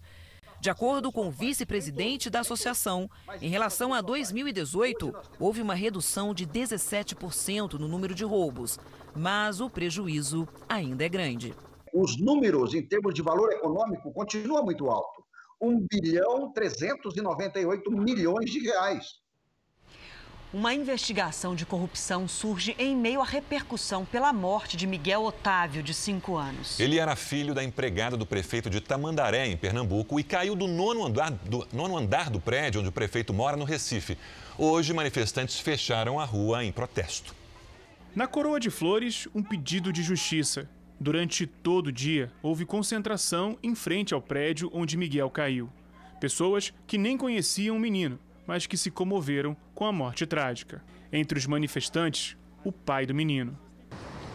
[0.68, 3.09] De acordo com o vice-presidente da associação,
[3.41, 8.78] em relação a 2018, houve uma redução de 17% no número de roubos,
[9.15, 11.55] mas o prejuízo ainda é grande.
[11.93, 15.24] Os números em termos de valor econômico continuam muito alto.
[15.61, 19.05] 1 bilhão 398 milhões de reais.
[20.54, 25.93] Uma investigação de corrupção surge em meio à repercussão pela morte de Miguel Otávio, de
[25.93, 26.80] 5 anos.
[26.80, 31.06] Ele era filho da empregada do prefeito de Tamandaré, em Pernambuco, e caiu do nono
[31.06, 34.18] andar do, nono andar do prédio onde o prefeito mora, no Recife.
[34.58, 37.36] Hoje, manifestantes fecharam a rua em protesto.
[38.16, 40.70] Na Coroa de Flores, um pedido de justiça.
[40.98, 45.70] Durante todo o dia, houve concentração em frente ao prédio onde Miguel caiu.
[46.22, 48.18] Pessoas que nem conheciam o menino
[48.48, 50.82] mas que se comoveram com a morte trágica.
[51.12, 53.58] Entre os manifestantes, o pai do menino.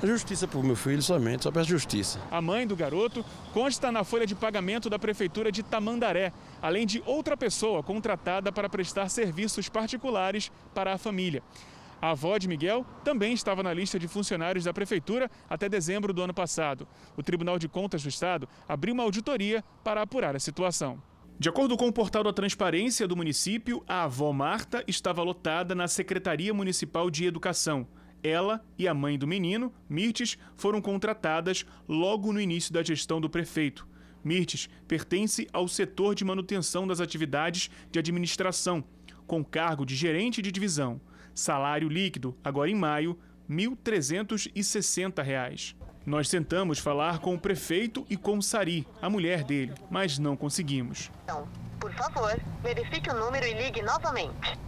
[0.02, 2.20] A justiça para o meu filho somente, só peço justiça.
[2.28, 7.00] A mãe do garoto consta na folha de pagamento da Prefeitura de Tamandaré, além de
[7.06, 11.40] outra pessoa contratada para prestar serviços particulares para a família.
[12.00, 16.20] A avó de Miguel também estava na lista de funcionários da Prefeitura até dezembro do
[16.20, 16.88] ano passado.
[17.16, 21.00] O Tribunal de Contas do Estado abriu uma auditoria para apurar a situação.
[21.42, 25.88] De acordo com o portal da Transparência do município, a avó Marta estava lotada na
[25.88, 27.84] Secretaria Municipal de Educação.
[28.22, 33.28] Ela e a mãe do menino, Mirtes, foram contratadas logo no início da gestão do
[33.28, 33.88] prefeito.
[34.22, 38.84] Mirtes pertence ao setor de manutenção das atividades de administração,
[39.26, 41.00] com cargo de gerente de divisão.
[41.34, 43.18] Salário líquido, agora em maio,
[43.48, 45.74] R$ 1.360.
[46.04, 51.12] Nós tentamos falar com o prefeito e com Sari, a mulher dele, mas não conseguimos.
[51.22, 51.46] Então,
[51.78, 54.58] por favor, verifique o número e ligue novamente.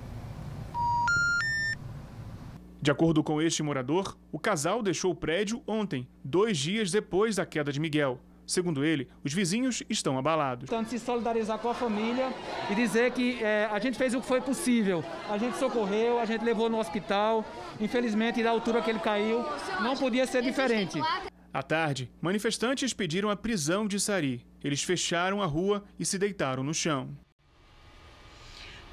[2.80, 7.46] De acordo com este morador, o casal deixou o prédio ontem, dois dias depois da
[7.46, 8.20] queda de Miguel.
[8.46, 10.68] Segundo ele, os vizinhos estão abalados.
[10.68, 12.32] Tanto se solidarizar com a família
[12.70, 15.04] e dizer que é, a gente fez o que foi possível.
[15.28, 17.44] A gente socorreu, a gente levou no hospital.
[17.80, 19.44] Infelizmente, da altura que ele caiu,
[19.82, 21.00] não podia ser diferente.
[21.52, 24.44] À tarde, manifestantes pediram a prisão de Sari.
[24.62, 27.16] Eles fecharam a rua e se deitaram no chão.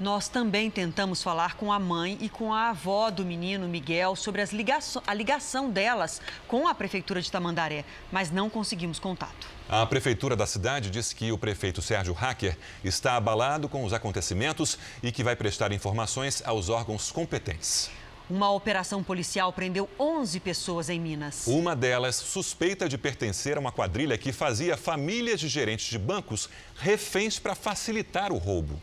[0.02, 4.44] Nós também tentamos falar com a mãe e com a avó do menino Miguel sobre
[4.46, 9.46] ligaço a ligação delas com a prefeitura de Tamandaré, mas não conseguimos contato.
[9.68, 14.76] A prefeitura da cidade diz que o prefeito Sérgio Hacker está abalado com os acontecimentos
[15.04, 17.88] e que vai prestar informações aos órgãos competentes.
[18.28, 21.46] Uma operação policial prendeu 11 pessoas em Minas.
[21.46, 26.50] Uma delas suspeita de pertencer a uma quadrilha que fazia famílias de gerentes de bancos
[26.74, 28.80] reféns para facilitar o roubo.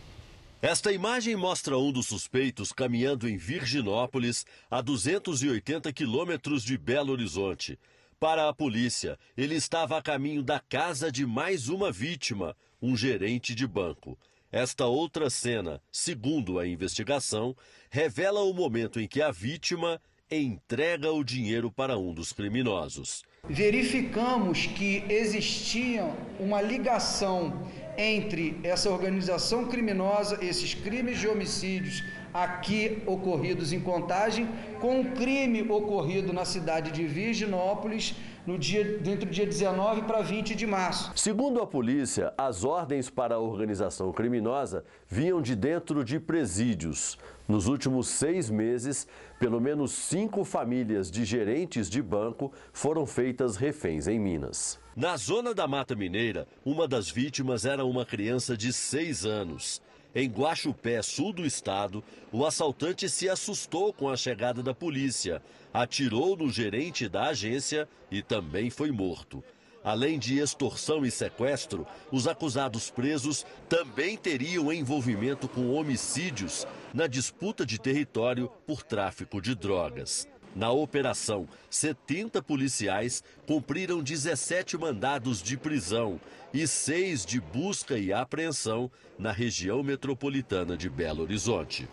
[0.61, 7.79] Esta imagem mostra um dos suspeitos caminhando em Virginópolis, a 280 quilômetros de Belo Horizonte.
[8.19, 13.55] Para a polícia, ele estava a caminho da casa de mais uma vítima, um gerente
[13.55, 14.19] de banco.
[14.51, 17.55] Esta outra cena, segundo a investigação,
[17.89, 23.23] revela o momento em que a vítima entrega o dinheiro para um dos criminosos.
[23.47, 26.03] Verificamos que existia
[26.37, 27.65] uma ligação
[27.99, 32.01] entre essa organização criminosa, esses crimes de homicídios
[32.33, 34.47] aqui ocorridos em Contagem,
[34.79, 38.15] com um crime ocorrido na cidade de Virginópolis
[38.47, 41.11] no dia, dentro do dia 19 para 20 de março.
[41.15, 47.17] Segundo a polícia, as ordens para a organização criminosa vinham de dentro de presídios.
[47.47, 49.07] Nos últimos seis meses,
[49.39, 54.77] pelo menos cinco famílias de gerentes de banco foram feitas reféns em Minas.
[54.95, 59.81] Na zona da Mata Mineira, uma das vítimas era uma criança de seis anos.
[60.13, 65.41] Em Guaxupé, sul do estado, o assaltante se assustou com a chegada da polícia,
[65.73, 69.41] atirou no gerente da agência e também foi morto.
[69.81, 77.65] Além de extorsão e sequestro, os acusados presos também teriam envolvimento com homicídios na disputa
[77.65, 80.27] de território por tráfico de drogas.
[80.55, 86.19] Na operação, 70 policiais cumpriram 17 mandados de prisão
[86.53, 91.87] e seis de busca e apreensão na região metropolitana de Belo Horizonte.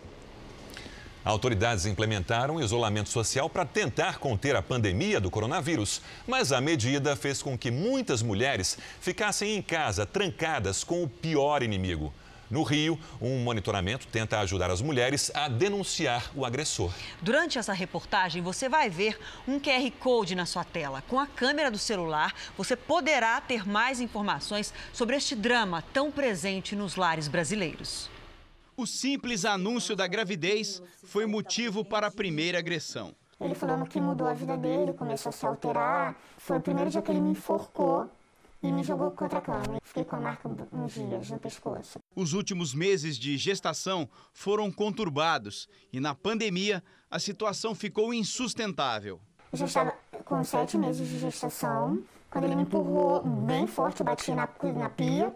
[1.23, 7.43] Autoridades implementaram isolamento social para tentar conter a pandemia do coronavírus, mas a medida fez
[7.43, 12.15] com que muitas mulheres ficassem em casa, trancadas com o pior inimigo.
[12.49, 16.93] No Rio, um monitoramento tenta ajudar as mulheres a denunciar o agressor.
[17.21, 19.19] Durante essa reportagem, você vai ver
[19.49, 21.03] um QR Code na sua tela.
[21.09, 26.77] Com a câmera do celular, você poderá ter mais informações sobre este drama tão presente
[26.77, 28.09] nos lares brasileiros.
[28.77, 33.15] O simples anúncio da gravidez foi motivo para a primeira agressão.
[33.41, 36.17] Ele falando que mudou a vida dele, começou a se alterar.
[36.39, 38.09] Foi o primeiro dia que ele me enforcou
[38.67, 39.79] e me jogou contra a cama.
[39.83, 41.99] Fiquei com a marca uns dias no pescoço.
[42.15, 49.21] Os últimos meses de gestação foram conturbados e na pandemia a situação ficou insustentável.
[49.53, 49.95] Eu já estava
[50.25, 52.03] com sete meses de gestação.
[52.31, 55.33] Quando ele me empurrou bem forte, eu bati na, na pia.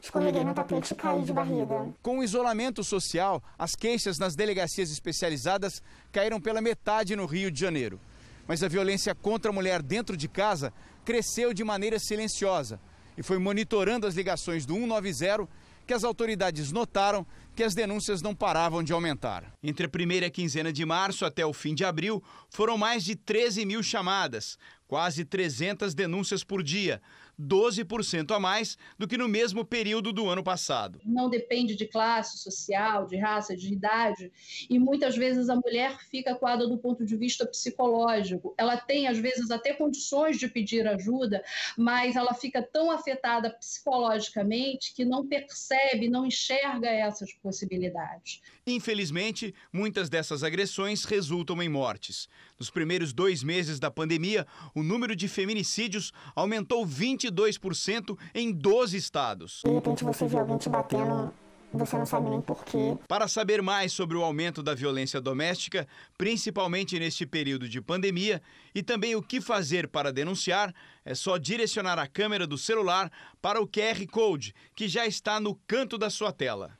[0.00, 1.88] escorreguei no tapete e caí de barriga.
[2.02, 7.58] Com o isolamento social, as queixas nas delegacias especializadas caíram pela metade no Rio de
[7.58, 7.98] Janeiro.
[8.46, 10.72] Mas a violência contra a mulher dentro de casa
[11.04, 12.80] cresceu de maneira silenciosa
[13.16, 15.48] e foi monitorando as ligações do 190
[15.86, 17.24] que as autoridades notaram
[17.54, 19.52] que as denúncias não paravam de aumentar.
[19.62, 23.64] Entre a primeira quinzena de março até o fim de abril, foram mais de 13
[23.64, 27.00] mil chamadas, quase 300 denúncias por dia,
[27.40, 31.00] 12% a mais do que no mesmo período do ano passado.
[31.04, 34.32] Não depende de classe social, de raça, de idade,
[34.68, 38.54] e muitas vezes a mulher fica coada do ponto de vista psicológico.
[38.56, 41.44] Ela tem, às vezes, até condições de pedir ajuda,
[41.76, 48.40] mas ela fica tão afetada psicologicamente que não percebe, não enxerga essas possibilidades.
[48.66, 52.28] Infelizmente, muitas dessas agressões resultam em mortes.
[52.58, 56.84] Nos primeiros dois meses da pandemia, o número de feminicídios aumentou
[57.30, 59.62] 22% em 12 estados.
[59.64, 61.32] De repente você vê alguém te batendo,
[61.72, 62.96] você não sabe nem porquê.
[63.08, 68.40] Para saber mais sobre o aumento da violência doméstica, principalmente neste período de pandemia,
[68.74, 70.74] e também o que fazer para denunciar,
[71.04, 73.10] é só direcionar a câmera do celular
[73.40, 76.76] para o QR Code, que já está no canto da sua tela.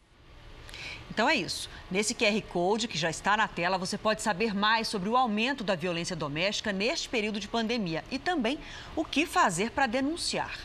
[1.17, 1.71] Então é isso.
[1.91, 5.65] Nesse QR Code que já está na tela, você pode saber mais sobre o aumento
[5.65, 8.59] da violência doméstica neste período de pandemia e também
[8.95, 10.59] o que fazer para denunciar.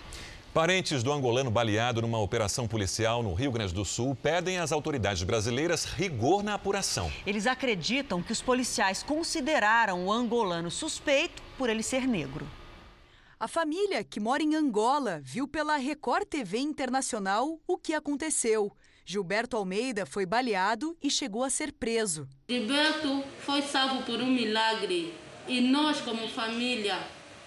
[0.54, 5.24] Parentes do angolano baleado numa operação policial no Rio Grande do Sul pedem às autoridades
[5.24, 7.10] brasileiras rigor na apuração.
[7.26, 12.46] Eles acreditam que os policiais consideraram o angolano suspeito por ele ser negro.
[13.40, 18.72] A família, que mora em Angola, viu pela Record TV Internacional o que aconteceu.
[19.06, 22.28] Gilberto Almeida foi baleado e chegou a ser preso.
[22.50, 25.14] Gilberto foi salvo por um milagre
[25.48, 26.98] e nós, como família,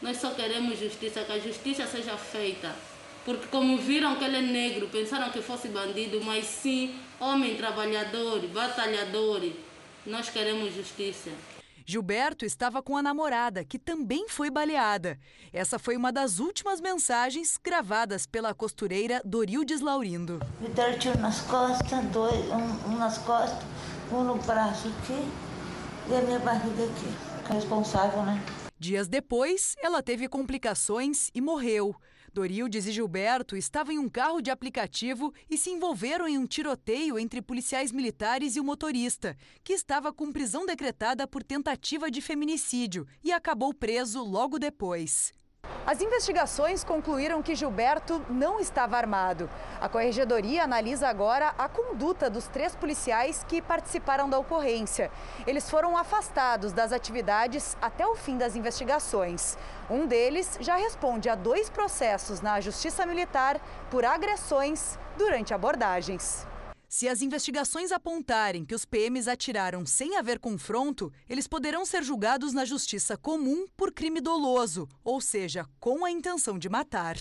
[0.03, 2.75] nós só queremos justiça, que a justiça seja feita.
[3.25, 8.41] Porque como viram que ele é negro, pensaram que fosse bandido, mas sim homem trabalhador,
[8.49, 9.51] batalhador.
[10.05, 11.31] Nós queremos justiça.
[11.87, 15.19] Gilberto estava com a namorada, que também foi baleada.
[15.53, 20.41] Essa foi uma das últimas mensagens gravadas pela costureira Dorildes Laurindo.
[20.61, 23.63] Me deram tiro nas costas, dois, um, um, nas costas,
[24.11, 25.29] um no braço aqui
[26.11, 27.53] e a minha barriga aqui.
[27.53, 28.43] Responsável, né?
[28.79, 31.95] Dias depois, ela teve complicações e morreu.
[32.35, 37.17] Dorildes e Gilberto estavam em um carro de aplicativo e se envolveram em um tiroteio
[37.17, 43.07] entre policiais militares e o motorista, que estava com prisão decretada por tentativa de feminicídio
[43.23, 45.33] e acabou preso logo depois.
[45.87, 49.51] As investigações concluíram que Gilberto não estava armado.
[49.81, 55.11] A corregedoria analisa agora a conduta dos três policiais que participaram da ocorrência.
[55.47, 59.59] Eles foram afastados das atividades até o fim das investigações.
[59.91, 63.61] Um deles já responde a dois processos na Justiça Militar
[63.91, 66.47] por agressões durante abordagens.
[66.97, 72.53] Se as investigações apontarem que os PMs atiraram sem haver confronto, eles poderão ser julgados
[72.53, 77.17] na justiça comum por crime doloso, ou seja, com a intenção de matar.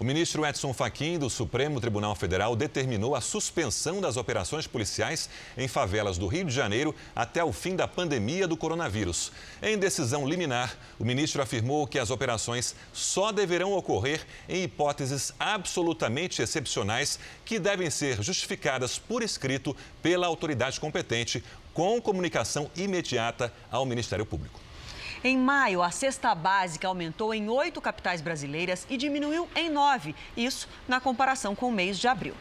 [0.00, 5.28] O ministro Edson Fachin, do Supremo Tribunal Federal, determinou a suspensão das operações policiais
[5.58, 9.30] em favelas do Rio de Janeiro até o fim da pandemia do coronavírus.
[9.62, 16.40] Em decisão liminar, o ministro afirmou que as operações só deverão ocorrer em hipóteses absolutamente
[16.40, 21.44] excepcionais que devem ser justificadas por escrito pela autoridade competente,
[21.74, 24.69] com comunicação imediata ao Ministério Público.
[25.22, 30.66] Em maio, a cesta básica aumentou em oito capitais brasileiras e diminuiu em nove, isso
[30.88, 32.34] na comparação com o mês de abril.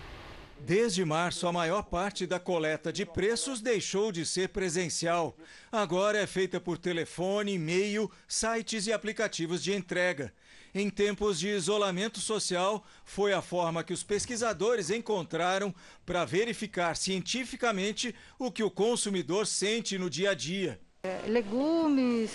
[0.62, 5.36] Desde março, a maior parte da coleta de preços deixou de ser presencial.
[5.70, 10.34] Agora é feita por telefone, e-mail, sites e aplicativos de entrega.
[10.74, 15.76] Em tempos de isolamento social, foi a forma que os pesquisadores encontraram
[16.06, 20.80] para verificar cientificamente o que o consumidor sente no dia a dia.
[21.02, 22.32] É, legumes,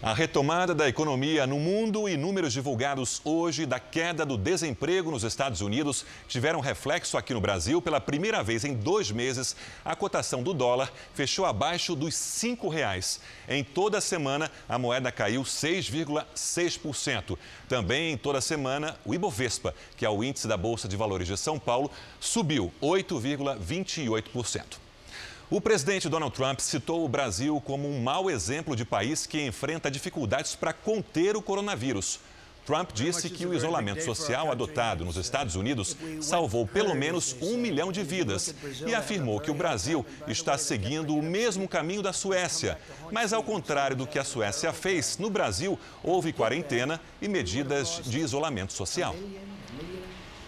[0.00, 5.24] A retomada da economia no mundo e números divulgados hoje da queda do desemprego nos
[5.24, 7.82] Estados Unidos tiveram reflexo aqui no Brasil.
[7.82, 13.20] Pela primeira vez em dois meses, a cotação do dólar fechou abaixo dos R$ reais.
[13.48, 17.36] Em toda a semana, a moeda caiu 6,6%.
[17.68, 21.26] Também em toda a semana, o Ibovespa, que é o índice da Bolsa de Valores
[21.26, 21.90] de São Paulo,
[22.20, 24.87] subiu 8,28%.
[25.50, 29.90] O presidente Donald Trump citou o Brasil como um mau exemplo de país que enfrenta
[29.90, 32.20] dificuldades para conter o coronavírus.
[32.66, 37.90] Trump disse que o isolamento social adotado nos Estados Unidos salvou pelo menos um milhão
[37.90, 38.54] de vidas
[38.86, 42.78] e afirmou que o Brasil está seguindo o mesmo caminho da Suécia.
[43.10, 48.18] Mas, ao contrário do que a Suécia fez, no Brasil houve quarentena e medidas de
[48.18, 49.16] isolamento social.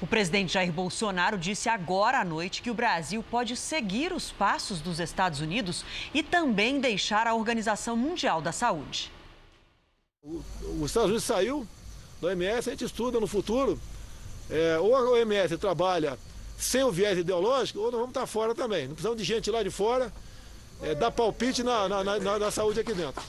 [0.01, 4.81] O presidente Jair Bolsonaro disse agora à noite que o Brasil pode seguir os passos
[4.81, 5.85] dos Estados Unidos
[6.15, 9.13] e também deixar a Organização Mundial da Saúde.
[10.23, 11.67] Os Estados Unidos saiu
[12.21, 13.79] da OMS, a gente estuda no futuro.
[14.49, 16.19] É, ou a OMS trabalha
[16.59, 18.89] sem o viés ideológico, ou nós vamos estar fora também.
[18.89, 20.13] Não precisamos de gente lá de fora
[20.83, 23.23] é, dar palpite na, na, na, na saúde aqui dentro.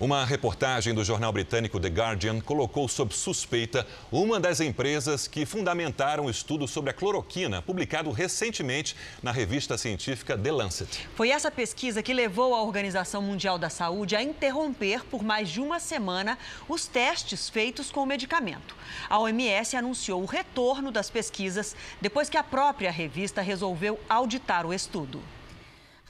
[0.00, 6.24] Uma reportagem do jornal britânico The Guardian colocou sob suspeita uma das empresas que fundamentaram
[6.24, 11.06] o estudo sobre a cloroquina, publicado recentemente na revista científica The Lancet.
[11.14, 15.60] Foi essa pesquisa que levou a Organização Mundial da Saúde a interromper por mais de
[15.60, 18.74] uma semana os testes feitos com o medicamento.
[19.06, 24.72] A OMS anunciou o retorno das pesquisas depois que a própria revista resolveu auditar o
[24.72, 25.20] estudo.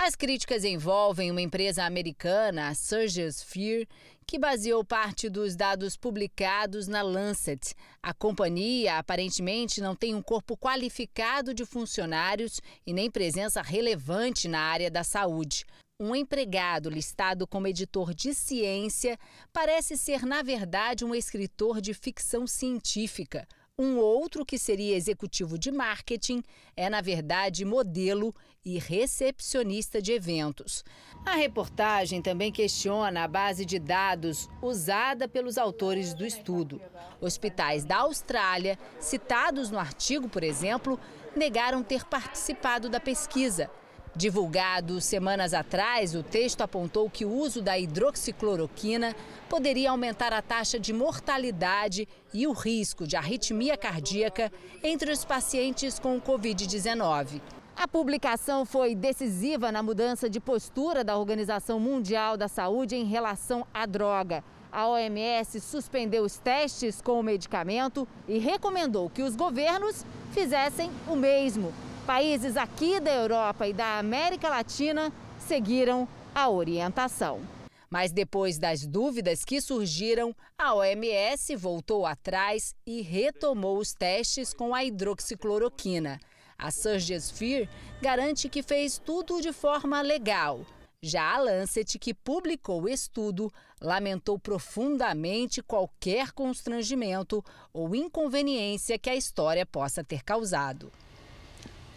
[0.02, 3.86] As críticas envolvem uma empresa americana, a Surgeons Fear,
[4.26, 7.74] que baseou parte dos dados publicados na Lancet.
[8.02, 14.60] A companhia aparentemente não tem um corpo qualificado de funcionários e nem presença relevante na
[14.60, 15.66] área da saúde.
[16.00, 19.18] Um empregado listado como editor de ciência
[19.52, 23.46] parece ser, na verdade, um escritor de ficção científica.
[23.82, 26.42] Um outro, que seria executivo de marketing,
[26.76, 30.84] é, na verdade, modelo e recepcionista de eventos.
[31.24, 36.78] A reportagem também questiona a base de dados usada pelos autores do estudo.
[37.22, 41.00] Hospitais da Austrália, citados no artigo, por exemplo,
[41.34, 43.70] negaram ter participado da pesquisa
[44.14, 49.14] Divulgado semanas atrás, o texto apontou que o uso da hidroxicloroquina
[49.48, 54.52] poderia aumentar a taxa de mortalidade e o risco de arritmia cardíaca
[54.82, 57.40] entre os pacientes com Covid-19.
[57.76, 63.64] A publicação foi decisiva na mudança de postura da Organização Mundial da Saúde em relação
[63.72, 64.42] à droga.
[64.72, 71.14] A OMS suspendeu os testes com o medicamento e recomendou que os governos fizessem o
[71.14, 71.72] mesmo.
[72.06, 77.40] Países aqui da Europa e da América Latina seguiram a orientação.
[77.88, 84.74] Mas depois das dúvidas que surgiram, a OMS voltou atrás e retomou os testes com
[84.74, 86.20] a hidroxicloroquina.
[86.56, 87.68] A Surgisphere
[88.00, 90.64] garante que fez tudo de forma legal.
[91.02, 97.42] Já a Lancet, que publicou o estudo, lamentou profundamente qualquer constrangimento
[97.72, 100.92] ou inconveniência que a história possa ter causado.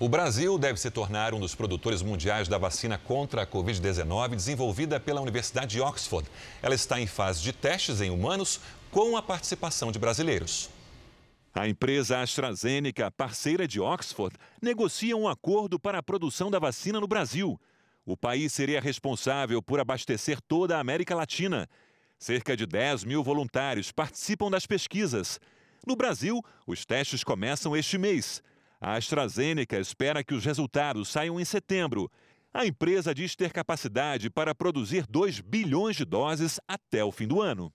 [0.04, 5.00] O Brasil deve se tornar um dos produtores mundiais da vacina contra a Covid-19 desenvolvida
[5.00, 6.30] pela Universidade de Oxford.
[6.62, 8.60] Ela está em fase de testes em humanos
[8.92, 10.70] com a participação de brasileiros.
[11.56, 17.08] A empresa AstraZeneca, parceira de Oxford, negocia um acordo para a produção da vacina no
[17.08, 17.58] Brasil.
[18.06, 21.66] O país seria responsável por abastecer toda a América Latina.
[22.20, 25.40] Cerca de 10 mil voluntários participam das pesquisas.
[25.88, 28.44] No Brasil, os testes começam este mês.
[28.86, 32.12] A AstraZeneca espera que os resultados saiam em setembro.
[32.54, 37.42] A empresa diz ter capacidade para produzir 2 bilhões de doses até o fim do
[37.42, 37.74] ano.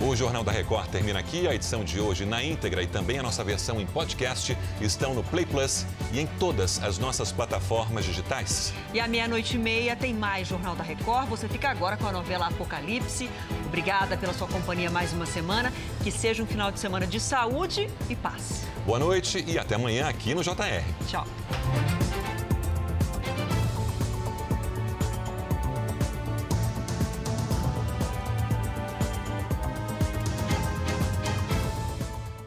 [0.00, 1.46] O Jornal da Record termina aqui.
[1.46, 5.22] A edição de hoje na íntegra e também a nossa versão em podcast estão no
[5.22, 8.72] Play Plus e em todas as nossas plataformas digitais.
[8.94, 11.28] E à meia-noite e meia tem mais Jornal da Record.
[11.28, 13.28] Você fica agora com a novela Apocalipse.
[13.66, 15.70] Obrigada pela sua companhia mais uma semana.
[16.02, 18.64] Que seja um final de semana de saúde e paz.
[18.86, 20.82] Boa noite e até amanhã aqui no JR.
[21.08, 21.26] Tchau.